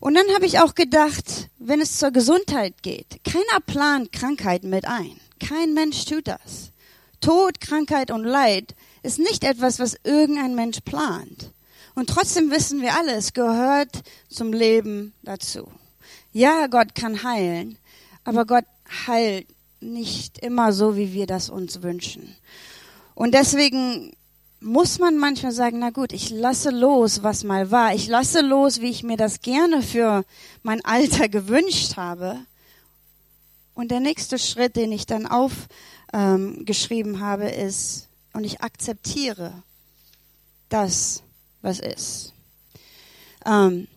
[0.00, 4.84] Und dann habe ich auch gedacht, wenn es zur Gesundheit geht, keiner plant Krankheit mit
[4.84, 5.20] ein.
[5.38, 6.72] Kein Mensch tut das.
[7.20, 11.52] Tod, Krankheit und Leid ist nicht etwas, was irgendein Mensch plant.
[11.94, 15.70] Und trotzdem wissen wir alle, es gehört zum Leben dazu.
[16.32, 17.78] Ja, Gott kann heilen,
[18.24, 18.64] aber Gott
[19.06, 19.46] heilt
[19.82, 22.36] nicht immer so, wie wir das uns wünschen.
[23.14, 24.12] Und deswegen
[24.60, 27.94] muss man manchmal sagen, na gut, ich lasse los, was mal war.
[27.94, 30.24] Ich lasse los, wie ich mir das gerne für
[30.62, 32.38] mein Alter gewünscht habe.
[33.74, 39.52] Und der nächste Schritt, den ich dann aufgeschrieben ähm, habe, ist, und ich akzeptiere
[40.68, 41.22] das,
[41.60, 42.32] was ist.
[43.44, 43.88] Ähm,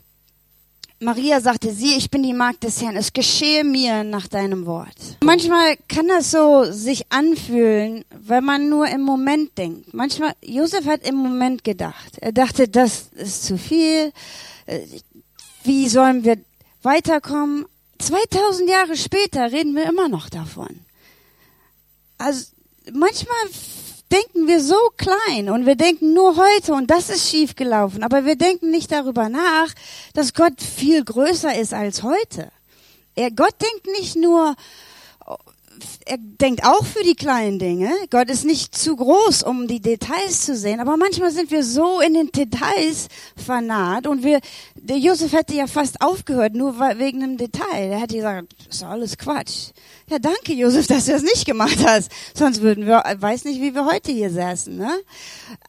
[1.05, 4.97] Maria sagte, sieh, ich bin die Magd des Herrn, es geschehe mir nach deinem Wort.
[5.23, 9.93] Manchmal kann das so sich anfühlen, weil man nur im Moment denkt.
[9.93, 12.17] Manchmal, Josef hat im Moment gedacht.
[12.21, 14.11] Er dachte, das ist zu viel.
[14.65, 14.79] Äh,
[15.63, 16.37] wie sollen wir
[16.81, 17.67] weiterkommen?
[17.99, 20.79] 2000 Jahre später reden wir immer noch davon.
[22.17, 22.47] Also
[22.91, 23.37] manchmal
[24.15, 28.25] denken wir so klein und wir denken nur heute und das ist schief gelaufen, aber
[28.25, 29.73] wir denken nicht darüber nach,
[30.13, 32.51] dass Gott viel größer ist als heute.
[33.15, 34.55] Er, Gott denkt nicht nur,
[36.05, 37.91] er denkt auch für die kleinen Dinge.
[38.11, 40.79] Gott ist nicht zu groß, um die Details zu sehen.
[40.79, 44.39] Aber manchmal sind wir so in den Details vernarrt und wir,
[44.75, 47.91] der Josef hätte ja fast aufgehört, nur wegen einem Detail.
[47.91, 49.71] Er hätte gesagt, das ist alles Quatsch.
[50.09, 52.11] Ja, danke, Josef, dass du das nicht gemacht hast.
[52.35, 54.91] Sonst würden wir, weiß nicht, wie wir heute hier säßen, ne?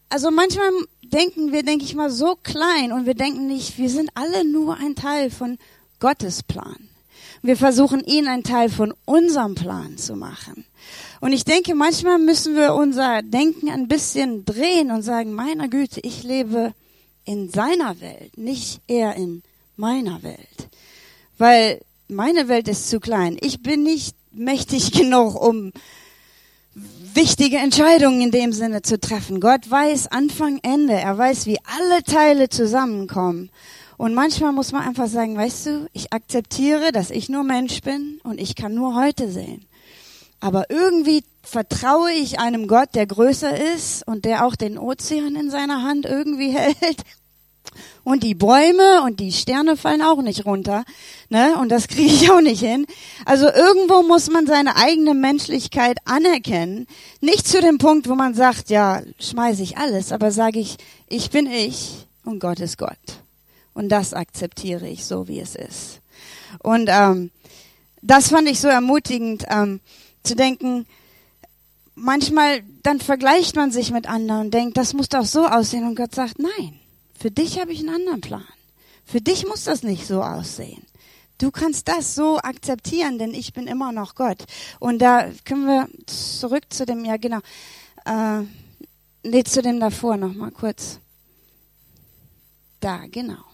[0.09, 0.71] Also manchmal
[1.03, 4.77] denken wir, denke ich mal, so klein und wir denken nicht, wir sind alle nur
[4.77, 5.59] ein Teil von
[5.99, 6.89] Gottes Plan.
[7.47, 10.65] Wir versuchen, ihn ein Teil von unserem Plan zu machen.
[11.21, 16.01] Und ich denke, manchmal müssen wir unser Denken ein bisschen drehen und sagen, meiner Güte,
[16.01, 16.75] ich lebe
[17.25, 19.45] in seiner Welt, nicht er in
[19.77, 20.69] meiner Welt.
[21.39, 23.37] Weil meine Welt ist zu klein.
[23.41, 25.73] Ich bin nicht mächtig genug, um
[26.75, 29.39] wichtige Entscheidungen in dem Sinne zu treffen.
[29.39, 30.95] Gott weiß Anfang, Ende.
[30.95, 33.51] Er weiß, wie alle Teile zusammenkommen.
[33.97, 38.21] Und manchmal muss man einfach sagen, weißt du, ich akzeptiere, dass ich nur Mensch bin
[38.25, 39.65] und ich kann nur heute sehen.
[40.41, 45.51] Aber irgendwie vertraue ich einem Gott, der größer ist und der auch den Ozean in
[45.51, 47.03] seiner Hand irgendwie hält.
[48.05, 50.85] Und die Bäume und die Sterne fallen auch nicht runter.
[51.29, 51.57] Ne?
[51.59, 52.87] Und das kriege ich auch nicht hin.
[53.25, 56.87] Also irgendwo muss man seine eigene Menschlichkeit anerkennen.
[57.21, 60.77] Nicht zu dem Punkt, wo man sagt, ja, schmeiße ich alles, aber sage ich,
[61.09, 63.26] ich bin ich und Gott ist Gott.
[63.77, 66.01] Und das akzeptiere ich so, wie es ist.
[66.63, 67.31] Und ähm,
[68.01, 69.81] das fand ich so ermutigend, ähm,
[70.23, 70.87] zu denken,
[71.95, 75.87] manchmal dann vergleicht man sich mit anderen und denkt, das muss doch so aussehen.
[75.87, 76.81] Und Gott sagt, nein,
[77.19, 78.49] für dich habe ich einen anderen Plan.
[79.05, 80.83] Für dich muss das nicht so aussehen.
[81.37, 84.43] Du kannst das so akzeptieren, denn ich bin immer noch Gott.
[84.81, 87.41] Und da können wir zurück zu dem, ja genau,
[88.07, 88.41] äh,
[89.23, 90.99] nee, zu dem davor noch mal kurz.
[92.81, 93.46] Da, genau.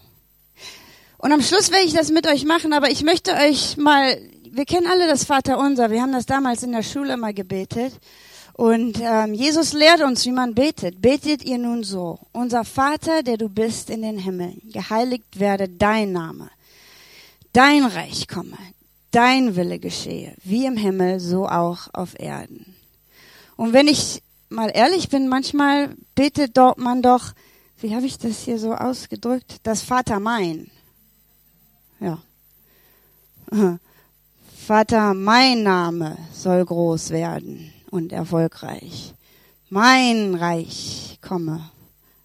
[1.23, 4.19] Und am Schluss werde ich das mit euch machen, aber ich möchte euch mal,
[4.51, 7.93] wir kennen alle das Vaterunser, wir haben das damals in der Schule mal gebetet.
[8.51, 11.01] Und ähm, Jesus lehrt uns, wie man betet.
[11.01, 12.19] Betet ihr nun so.
[12.33, 16.49] Unser Vater, der du bist in den Himmeln, geheiligt werde dein Name.
[17.53, 18.57] Dein Reich komme.
[19.11, 20.35] Dein Wille geschehe.
[20.43, 22.75] Wie im Himmel, so auch auf Erden.
[23.55, 27.31] Und wenn ich mal ehrlich bin, manchmal betet dort man doch,
[27.79, 29.61] wie habe ich das hier so ausgedrückt?
[29.63, 30.69] Das Vater mein.
[34.67, 39.13] Vater, mein Name soll groß werden und erfolgreich.
[39.69, 41.69] Mein Reich komme,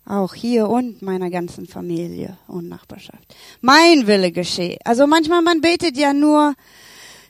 [0.05, 3.35] auch hier und meiner ganzen Familie und Nachbarschaft.
[3.61, 4.79] Mein Wille geschehe.
[4.85, 6.55] Also manchmal man betet ja nur,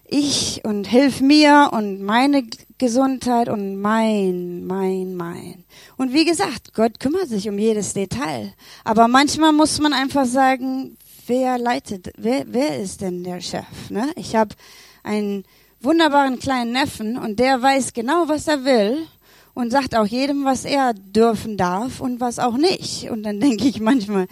[0.06, 2.44] ich und hilf mir und meine
[2.78, 5.64] Gesundheit und mein, mein, mein.
[5.96, 8.54] Und wie gesagt, Gott kümmert sich um jedes Detail.
[8.84, 10.96] Aber manchmal muss man einfach sagen,
[11.28, 13.90] wer leitet, wer, wer ist denn der Chef?
[13.90, 14.10] Ne?
[14.16, 14.54] Ich habe
[15.02, 15.44] einen
[15.80, 19.06] wunderbaren kleinen Neffen und der weiß genau, was er will
[19.54, 23.10] und sagt auch jedem, was er dürfen darf und was auch nicht.
[23.10, 24.26] Und dann denke ich manchmal,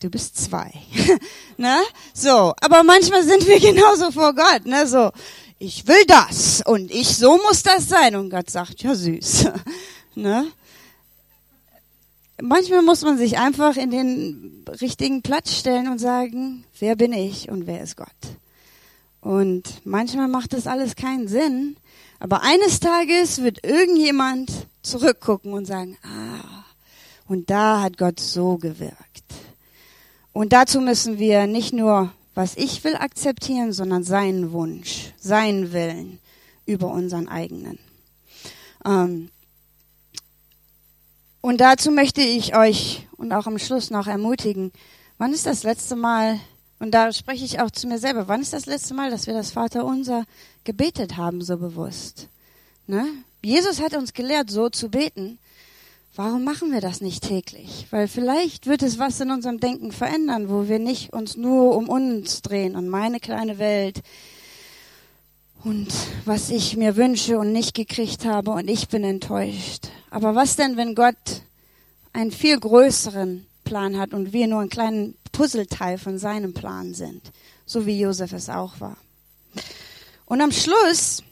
[0.00, 0.72] du bist zwei.
[1.56, 1.78] ne?
[2.14, 4.86] So, aber manchmal sind wir genauso vor Gott, ne?
[4.86, 5.10] So,
[5.58, 9.46] ich will das und ich so muss das sein und Gott sagt, ja süß.
[10.14, 10.46] ne?
[12.44, 17.48] Manchmal muss man sich einfach in den richtigen Platz stellen und sagen, wer bin ich
[17.48, 18.08] und wer ist Gott?
[19.20, 21.76] Und manchmal macht das alles keinen Sinn,
[22.18, 24.50] aber eines Tages wird irgendjemand
[24.82, 26.64] zurückgucken und sagen, ah,
[27.28, 28.96] und da hat Gott so gewirkt.
[30.32, 36.18] Und dazu müssen wir nicht nur, was ich will, akzeptieren, sondern seinen Wunsch, seinen Willen
[36.66, 37.78] über unseren eigenen.
[38.84, 39.30] Ähm,
[41.42, 44.72] und dazu möchte ich euch und auch am Schluss noch ermutigen,
[45.18, 46.40] wann ist das letzte Mal,
[46.78, 49.34] und da spreche ich auch zu mir selber, wann ist das letzte Mal, dass wir
[49.34, 50.24] das Vaterunser
[50.64, 52.28] gebetet haben, so bewusst?
[52.86, 53.06] Ne?
[53.42, 55.38] Jesus hat uns gelehrt, so zu beten.
[56.14, 57.86] Warum machen wir das nicht täglich?
[57.90, 61.88] Weil vielleicht wird es was in unserem Denken verändern, wo wir nicht uns nur um
[61.88, 64.02] uns drehen und meine kleine Welt
[65.64, 65.88] und
[66.24, 69.88] was ich mir wünsche und nicht gekriegt habe und ich bin enttäuscht.
[70.10, 71.42] Aber was denn, wenn Gott
[72.12, 77.30] einen viel größeren Plan hat und wir nur einen kleinen Puzzleteil von seinem Plan sind,
[77.64, 78.96] so wie Josef es auch war?
[80.26, 81.22] Und am Schluss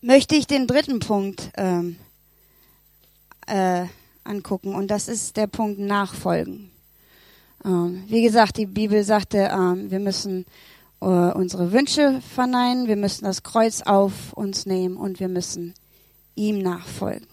[0.00, 1.96] möchte ich den dritten Punkt ähm,
[3.46, 3.84] äh,
[4.24, 6.70] angucken und das ist der Punkt Nachfolgen.
[7.64, 10.46] Ähm, wie gesagt, die Bibel sagte, ähm, wir müssen
[11.04, 15.74] äh, unsere Wünsche verneinen, wir müssen das Kreuz auf uns nehmen und wir müssen
[16.34, 17.26] ihm nachfolgen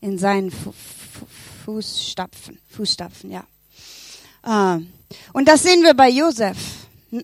[0.00, 1.26] in seinen Fu Fu
[1.64, 3.44] Fußstapfen, Fußstapfen, ja.
[4.46, 4.88] Ähm,
[5.32, 6.58] und das sehen wir bei Josef.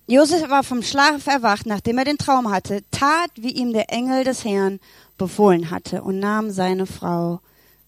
[0.07, 4.25] Josef war vom Schlaf erwacht, nachdem er den Traum hatte, tat, wie ihm der Engel
[4.25, 4.81] des Herrn
[5.19, 7.41] befohlen hatte und nahm seine Frau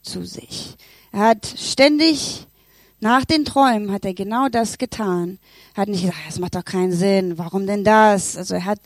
[0.03, 0.77] zu sich.
[1.13, 2.47] Er hat ständig
[3.03, 5.41] nach den Träumen hat er genau das getan.
[5.75, 7.37] Er hat nicht gesagt, das macht doch keinen Sinn.
[7.37, 8.37] Warum denn das?
[8.37, 8.79] Also er hat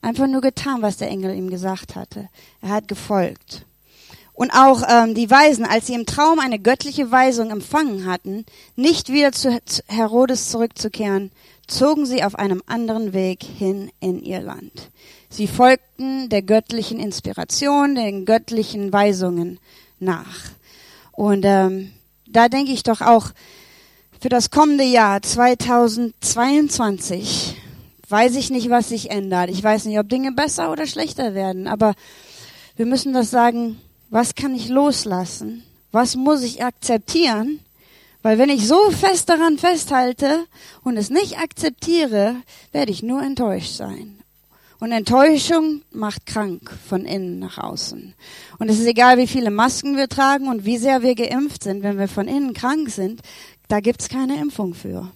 [0.00, 2.28] einfach nur getan, was der Engel ihm gesagt hatte.
[2.60, 3.64] Er hat gefolgt.
[4.32, 8.44] Und auch ähm, die Weisen, als sie im Traum eine göttliche Weisung empfangen hatten,
[8.74, 11.30] nicht wieder zu Herodes zurückzukehren,
[11.68, 14.90] zogen sie auf einem anderen Weg hin in ihr Land.
[15.30, 19.60] Sie folgten der göttlichen Inspiration, den göttlichen Weisungen
[20.00, 20.50] nach.
[21.12, 21.92] Und ähm,
[22.32, 23.28] da denke ich doch auch
[24.20, 27.56] für das kommende Jahr 2022
[28.08, 29.50] weiß ich nicht, was sich ändert.
[29.50, 31.94] Ich weiß nicht, ob Dinge besser oder schlechter werden, aber
[32.76, 35.64] wir müssen das sagen, was kann ich loslassen?
[35.90, 37.60] Was muss ich akzeptieren?
[38.22, 40.46] Weil wenn ich so fest daran festhalte
[40.84, 42.36] und es nicht akzeptiere,
[42.70, 44.21] werde ich nur enttäuscht sein.
[44.82, 48.14] Und Enttäuschung macht krank von innen nach außen.
[48.58, 51.84] Und es ist egal, wie viele Masken wir tragen und wie sehr wir geimpft sind,
[51.84, 53.20] wenn wir von innen krank sind,
[53.68, 55.12] da gibt's keine Impfung für.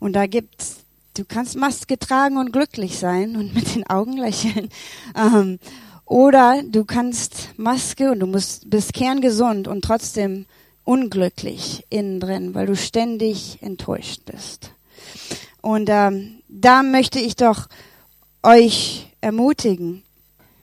[0.00, 0.86] Und da gibt's,
[1.18, 4.70] du kannst Maske tragen und glücklich sein und mit den Augen lächeln.
[5.14, 5.58] Ähm,
[6.06, 10.46] oder du kannst Maske und du musst, bist kerngesund und trotzdem
[10.82, 14.70] unglücklich innen drin, weil du ständig enttäuscht bist.
[15.60, 17.68] Und ähm, da möchte ich doch
[18.44, 20.02] euch ermutigen.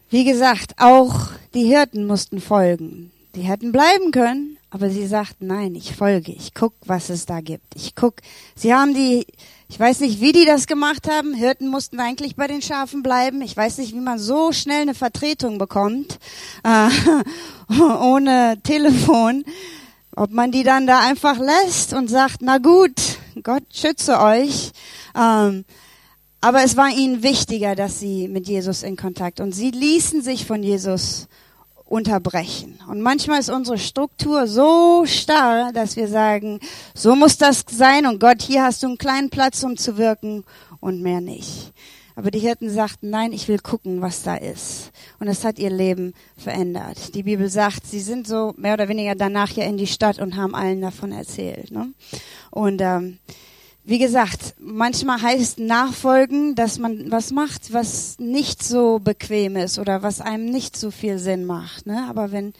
[0.09, 3.11] Wie gesagt, auch die Hirten mussten folgen.
[3.35, 7.39] Die hätten bleiben können, aber sie sagten, nein, ich folge, ich guck, was es da
[7.39, 7.75] gibt.
[7.75, 8.15] Ich guck,
[8.55, 9.25] sie haben die,
[9.69, 11.33] ich weiß nicht, wie die das gemacht haben.
[11.33, 13.41] Hirten mussten eigentlich bei den Schafen bleiben.
[13.41, 16.19] Ich weiß nicht, wie man so schnell eine Vertretung bekommt,
[16.63, 16.89] äh,
[17.81, 19.45] ohne Telefon.
[20.13, 24.71] Ob man die dann da einfach lässt und sagt, na gut, Gott schütze euch.
[25.15, 25.63] Ähm,
[26.41, 30.45] aber es war ihnen wichtiger, dass sie mit Jesus in Kontakt und sie ließen sich
[30.45, 31.27] von Jesus
[31.85, 32.79] unterbrechen.
[32.87, 36.59] Und manchmal ist unsere Struktur so starr, dass wir sagen,
[36.95, 40.43] so muss das sein und Gott, hier hast du einen kleinen Platz, um zu wirken
[40.79, 41.73] und mehr nicht.
[42.15, 44.91] Aber die Hirten sagten, nein, ich will gucken, was da ist.
[45.19, 47.13] Und es hat ihr Leben verändert.
[47.15, 50.35] Die Bibel sagt, sie sind so mehr oder weniger danach ja in die Stadt und
[50.35, 51.71] haben allen davon erzählt.
[51.71, 51.93] Ne?
[52.51, 53.17] Und ähm,
[53.83, 60.03] wie gesagt, manchmal heißt Nachfolgen, dass man was macht, was nicht so bequem ist oder
[60.03, 61.87] was einem nicht so viel Sinn macht.
[61.87, 62.05] Ne?
[62.07, 62.53] Aber wenn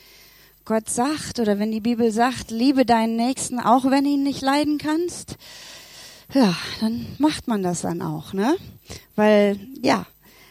[0.65, 4.78] Gott sagt oder wenn die Bibel sagt, liebe deinen Nächsten, auch wenn ihn nicht leiden
[4.78, 5.38] kannst,
[6.34, 8.55] ja, dann macht man das dann auch, ne?
[9.15, 10.05] Weil, ja,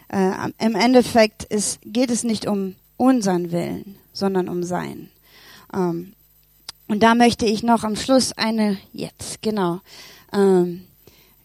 [0.08, 5.10] äh, im Endeffekt ist, geht es nicht um unseren Willen, sondern um sein.
[5.72, 6.12] Ähm,
[6.86, 9.80] und da möchte ich noch am Schluss eine, jetzt, genau,
[10.32, 10.86] ähm,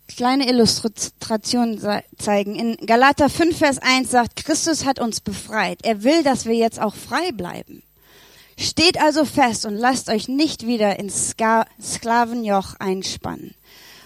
[0.08, 1.82] kleine Illustration
[2.18, 2.56] zeigen.
[2.56, 5.80] In Galater 5, Vers 1 sagt, Christus hat uns befreit.
[5.84, 7.84] Er will, dass wir jetzt auch frei bleiben.
[8.58, 13.54] Steht also fest und lasst euch nicht wieder ins Ska Sklavenjoch einspannen.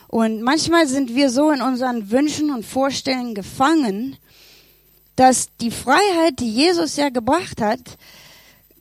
[0.07, 4.17] Und manchmal sind wir so in unseren Wünschen und Vorstellungen gefangen,
[5.15, 7.81] dass die Freiheit, die Jesus ja gebracht hat,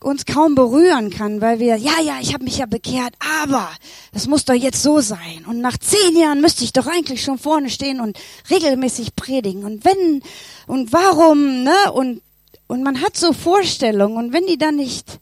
[0.01, 3.69] uns kaum berühren kann, weil wir, ja, ja, ich habe mich ja bekehrt, aber
[4.13, 5.45] das muss doch jetzt so sein.
[5.47, 8.19] Und nach zehn Jahren müsste ich doch eigentlich schon vorne stehen und
[8.51, 9.65] regelmäßig predigen.
[9.65, 10.23] Und wenn
[10.67, 11.93] und warum, ne?
[11.93, 12.23] Und
[12.69, 15.19] und man hat so Vorstellungen und wenn die dann nicht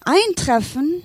[0.00, 1.02] eintreffen,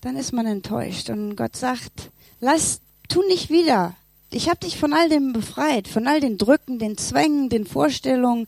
[0.00, 1.10] dann ist man enttäuscht.
[1.10, 3.94] Und Gott sagt, lass, tu nicht wieder.
[4.30, 8.46] Ich habe dich von all dem befreit, von all den Drücken, den Zwängen, den Vorstellungen.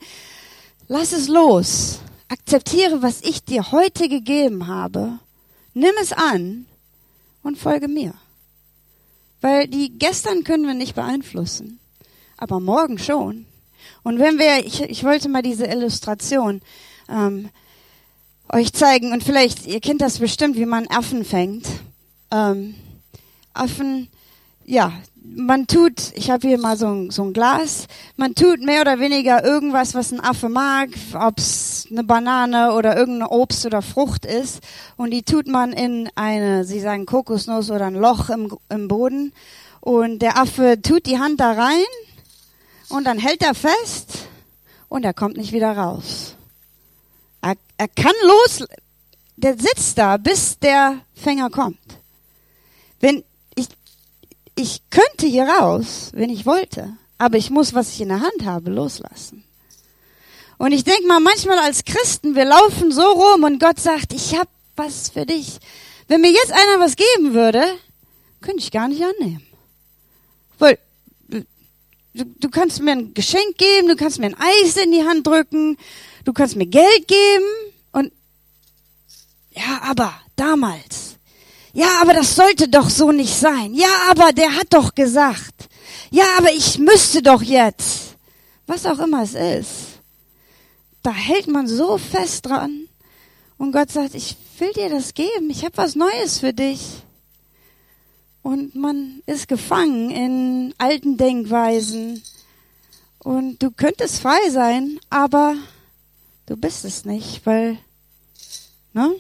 [0.88, 1.98] Lass es los.
[2.32, 5.18] Akzeptiere, was ich dir heute gegeben habe.
[5.74, 6.64] Nimm es an
[7.42, 8.14] und folge mir.
[9.42, 11.78] Weil die gestern können wir nicht beeinflussen,
[12.38, 13.44] aber morgen schon.
[14.02, 16.62] Und wenn wir, ich, ich wollte mal diese Illustration
[17.10, 17.50] ähm,
[18.50, 21.66] euch zeigen und vielleicht, ihr kennt das bestimmt, wie man Affen fängt.
[22.30, 22.76] Ähm,
[23.52, 24.08] Affen,
[24.64, 28.80] ja, man tut, ich habe hier mal so ein, so ein Glas, man tut mehr
[28.80, 34.26] oder weniger irgendwas, was ein Affe mag, ob's eine Banane oder irgendein Obst oder Frucht
[34.26, 34.60] ist,
[34.96, 39.32] und die tut man in eine, sie sagen Kokosnuss oder ein Loch im, im Boden,
[39.80, 41.84] und der Affe tut die Hand da rein,
[42.88, 44.28] und dann hält er fest,
[44.88, 46.34] und er kommt nicht wieder raus.
[47.40, 48.66] Er, er kann los,
[49.36, 51.78] der sitzt da, bis der Fänger kommt.
[53.00, 53.24] Wenn
[53.54, 53.68] ich,
[54.54, 58.44] ich könnte hier raus, wenn ich wollte, aber ich muss, was ich in der Hand
[58.44, 59.44] habe, loslassen.
[60.62, 64.36] Und ich denke mal, manchmal als Christen, wir laufen so rum und Gott sagt, ich
[64.36, 65.58] habe was für dich.
[66.06, 67.64] Wenn mir jetzt einer was geben würde,
[68.40, 69.44] könnte ich gar nicht annehmen.
[70.60, 70.78] Weil
[71.28, 71.44] du,
[72.14, 75.78] du kannst mir ein Geschenk geben, du kannst mir ein Eis in die Hand drücken,
[76.24, 78.12] du kannst mir Geld geben und
[79.50, 81.16] ja, aber damals.
[81.72, 83.74] Ja, aber das sollte doch so nicht sein.
[83.74, 85.68] Ja, aber der hat doch gesagt.
[86.12, 88.14] Ja, aber ich müsste doch jetzt.
[88.68, 89.91] Was auch immer es ist.
[91.02, 92.88] Da hält man so fest dran.
[93.58, 95.50] Und Gott sagt, ich will dir das geben.
[95.50, 97.02] Ich habe was Neues für dich.
[98.42, 102.22] Und man ist gefangen in alten Denkweisen.
[103.18, 105.54] Und du könntest frei sein, aber
[106.46, 107.78] Du bist es nicht, weil,
[108.92, 109.14] ne?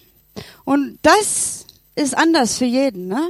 [0.64, 3.26] Und das ist anders für jeden, ne?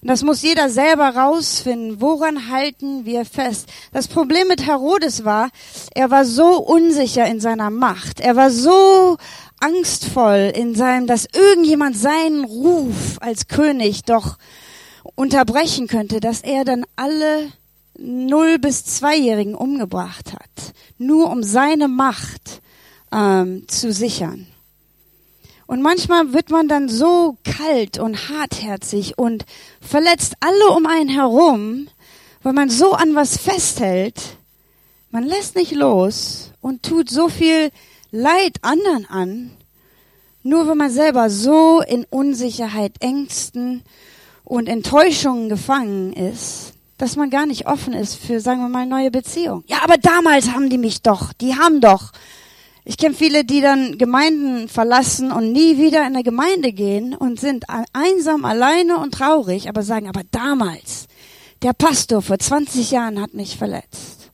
[0.00, 2.00] Und das muss jeder selber rausfinden.
[2.00, 3.68] Woran halten wir fest?
[3.92, 5.50] Das Problem mit Herodes war,
[5.94, 8.20] er war so unsicher in seiner Macht.
[8.20, 9.16] Er war so
[9.60, 14.38] angstvoll in seinem, dass irgendjemand seinen Ruf als König doch
[15.16, 17.52] unterbrechen könnte, dass er dann alle
[17.98, 20.74] null bis zweijährigen umgebracht hat.
[20.98, 22.62] Nur um seine Macht
[23.12, 24.46] ähm, zu sichern.
[25.68, 29.44] Und manchmal wird man dann so kalt und hartherzig und
[29.82, 31.88] verletzt alle um einen herum,
[32.42, 34.38] weil man so an was festhält.
[35.10, 37.70] Man lässt nicht los und tut so viel
[38.10, 39.50] Leid anderen an,
[40.42, 43.82] nur weil man selber so in Unsicherheit, Ängsten
[44.44, 49.10] und Enttäuschungen gefangen ist, dass man gar nicht offen ist für, sagen wir mal, neue
[49.10, 49.64] Beziehungen.
[49.66, 52.12] Ja, aber damals haben die mich doch, die haben doch.
[52.88, 57.38] Ich kenne viele, die dann Gemeinden verlassen und nie wieder in eine Gemeinde gehen und
[57.38, 61.06] sind einsam, alleine und traurig, aber sagen, aber damals,
[61.60, 64.30] der Pastor vor 20 Jahren hat mich verletzt.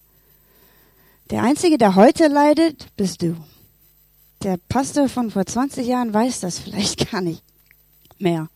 [1.30, 3.34] Der Einzige, der heute leidet, bist du.
[4.44, 7.42] Der Pastor von vor 20 Jahren weiß das vielleicht gar nicht
[8.20, 8.48] mehr.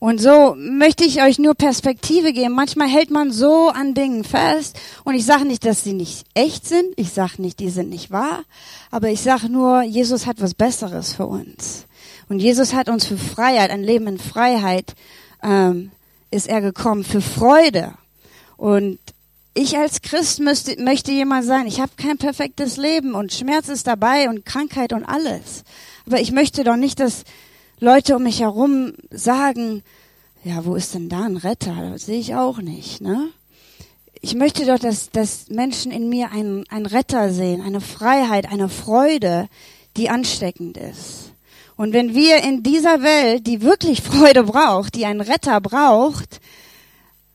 [0.00, 2.54] Und so möchte ich euch nur Perspektive geben.
[2.54, 4.80] Manchmal hält man so an Dingen fest.
[5.04, 6.94] Und ich sage nicht, dass sie nicht echt sind.
[6.96, 8.44] Ich sage nicht, die sind nicht wahr.
[8.90, 11.84] Aber ich sage nur, Jesus hat was Besseres für uns.
[12.30, 14.94] Und Jesus hat uns für Freiheit, ein Leben in Freiheit,
[15.42, 15.90] ähm,
[16.30, 17.92] ist er gekommen, für Freude.
[18.56, 18.98] Und
[19.52, 23.86] ich als Christ müsste, möchte jemand sein, ich habe kein perfektes Leben und Schmerz ist
[23.86, 25.64] dabei und Krankheit und alles.
[26.06, 27.24] Aber ich möchte doch nicht, dass
[27.82, 29.82] Leute um mich herum sagen,
[30.44, 31.90] ja, wo ist denn da ein Retter?
[31.92, 33.30] Das sehe ich auch nicht, ne?
[34.20, 38.68] Ich möchte doch, dass, dass Menschen in mir einen, einen Retter sehen, eine Freiheit, eine
[38.68, 39.48] Freude,
[39.96, 41.32] die ansteckend ist.
[41.74, 46.42] Und wenn wir in dieser Welt, die wirklich Freude braucht, die einen Retter braucht,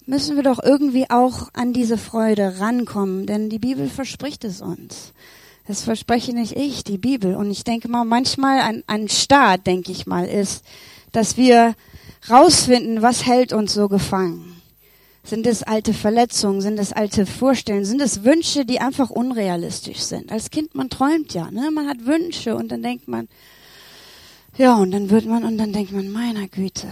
[0.05, 5.11] müssen wir doch irgendwie auch an diese Freude rankommen, denn die Bibel verspricht es uns.
[5.67, 7.35] Das verspreche nicht ich, die Bibel.
[7.35, 10.63] Und ich denke mal, manchmal ein, ein Start, denke ich mal, ist,
[11.11, 11.75] dass wir
[12.29, 14.61] rausfinden, was hält uns so gefangen.
[15.23, 16.61] Sind es alte Verletzungen?
[16.61, 17.85] Sind es alte Vorstellungen?
[17.85, 20.31] Sind es Wünsche, die einfach unrealistisch sind?
[20.31, 21.71] Als Kind, man träumt ja, ne?
[21.71, 23.27] Man hat Wünsche und dann denkt man,
[24.55, 26.87] ja, und dann wird man, und dann denkt man, meiner Güte.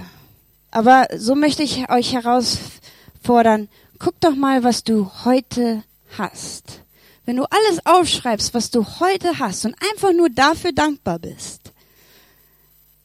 [0.72, 3.70] Aber so möchte ich euch herausfordern,
[4.00, 5.84] guck doch mal, was du heute
[6.18, 6.82] hast.
[7.26, 11.72] Wenn du alles aufschreibst, was du heute hast und einfach nur dafür dankbar bist,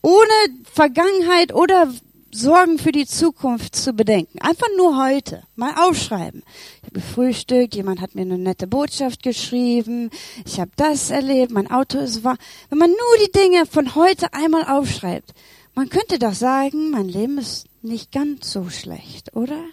[0.02, 1.88] ohne Vergangenheit oder
[2.30, 4.38] Sorgen für die Zukunft zu bedenken.
[4.40, 5.42] Einfach nur heute.
[5.56, 6.42] Mal aufschreiben.
[6.76, 10.10] Ich habe gefrühstückt, jemand hat mir eine nette Botschaft geschrieben,
[10.44, 12.36] ich habe das erlebt, mein Auto ist wahr.
[12.68, 15.32] Wenn man nur die Dinge von heute einmal aufschreibt,
[15.74, 19.64] man könnte doch sagen, mein Leben ist nicht ganz so schlecht, oder?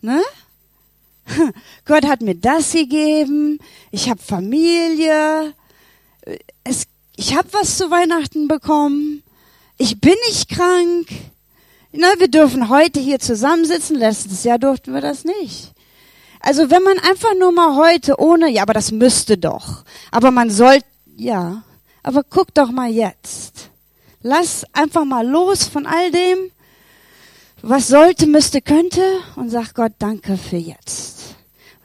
[0.00, 0.22] Ne?
[1.84, 3.58] Gott hat mir das gegeben,
[3.90, 5.54] ich habe Familie,
[6.64, 9.22] es, ich habe was zu Weihnachten bekommen,
[9.78, 11.08] ich bin nicht krank,
[11.92, 15.72] na, wir dürfen heute hier zusammensitzen, letztes Jahr durften wir das nicht.
[16.40, 19.84] Also wenn man einfach nur mal heute ohne, ja, aber das müsste doch.
[20.10, 20.78] Aber man soll,
[21.16, 21.62] ja,
[22.02, 23.70] aber guck doch mal jetzt.
[24.20, 26.50] Lass einfach mal los von all dem,
[27.62, 29.02] was sollte, müsste, könnte
[29.36, 31.15] und sag Gott danke für jetzt.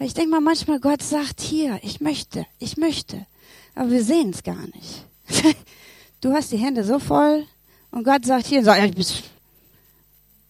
[0.02, 3.26] Ich denke mal manchmal, Gott sagt hier, ich möchte, ich möchte.
[3.76, 5.06] Aber wir sehen es gar nicht.
[6.24, 7.48] Du hast die Hände so voll
[7.90, 9.24] und Gott sagt hier, ja, ich bist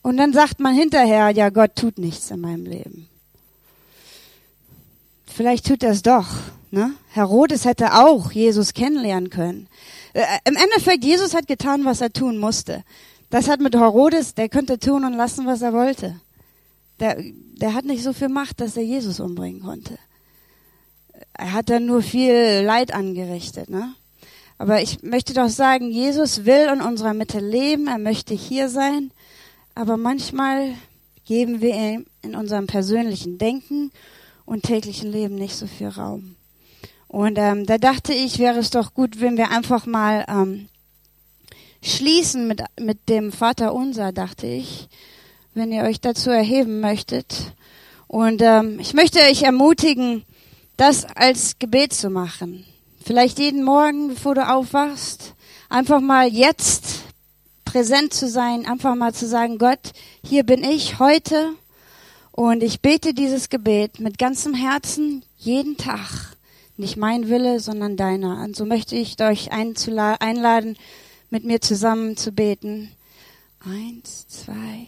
[0.02, 3.08] und dann sagt man hinterher, ja, Gott tut nichts in meinem Leben.
[5.26, 6.28] Vielleicht tut er es doch.
[6.72, 6.94] Ne?
[7.10, 9.68] Herodes hätte auch Jesus kennenlernen können.
[10.14, 12.84] Äh, Im Endeffekt, Jesus hat getan, was er tun musste.
[13.30, 16.20] Das hat mit Herodes, der könnte tun und lassen, was er wollte.
[17.02, 19.98] Der, der hat nicht so viel Macht, dass er Jesus umbringen konnte.
[21.34, 23.70] Er hat dann nur viel Leid angerichtet.
[23.70, 23.96] Ne?
[24.60, 29.12] Aber ich möchte doch sagen, Jesus will in unserer Mitte leben, er möchte hier sein.
[29.74, 30.76] Aber manchmal
[31.26, 33.92] geben wir ihm in unserem persönlichen Denken
[34.46, 36.36] und täglichen Leben nicht so viel Raum.
[37.08, 40.70] Und ähm, da dachte ich, wäre es doch gut, wenn wir einfach mal ähm,
[41.82, 44.88] schließen mit, mit dem Vater unser, dachte ich,
[45.54, 47.54] wenn ihr euch dazu erheben möchtet.
[48.08, 50.24] Und ähm, ich möchte euch ermutigen,
[50.78, 52.66] das als Gebet zu machen.
[53.04, 55.34] Vielleicht jeden Morgen, bevor du aufwachst,
[55.70, 57.04] einfach mal jetzt
[57.66, 59.92] präsent zu sein, einfach mal zu sagen, Gott,
[60.24, 61.54] hier bin ich heute
[62.32, 66.36] und ich bete dieses Gebet mit ganzem Herzen jeden Tag.
[66.78, 68.44] Nicht mein Wille, sondern deiner.
[68.44, 70.78] Und so möchte ich euch einladen,
[71.30, 72.92] mit mir zusammen zu beten.
[73.60, 74.88] Eins, zwei,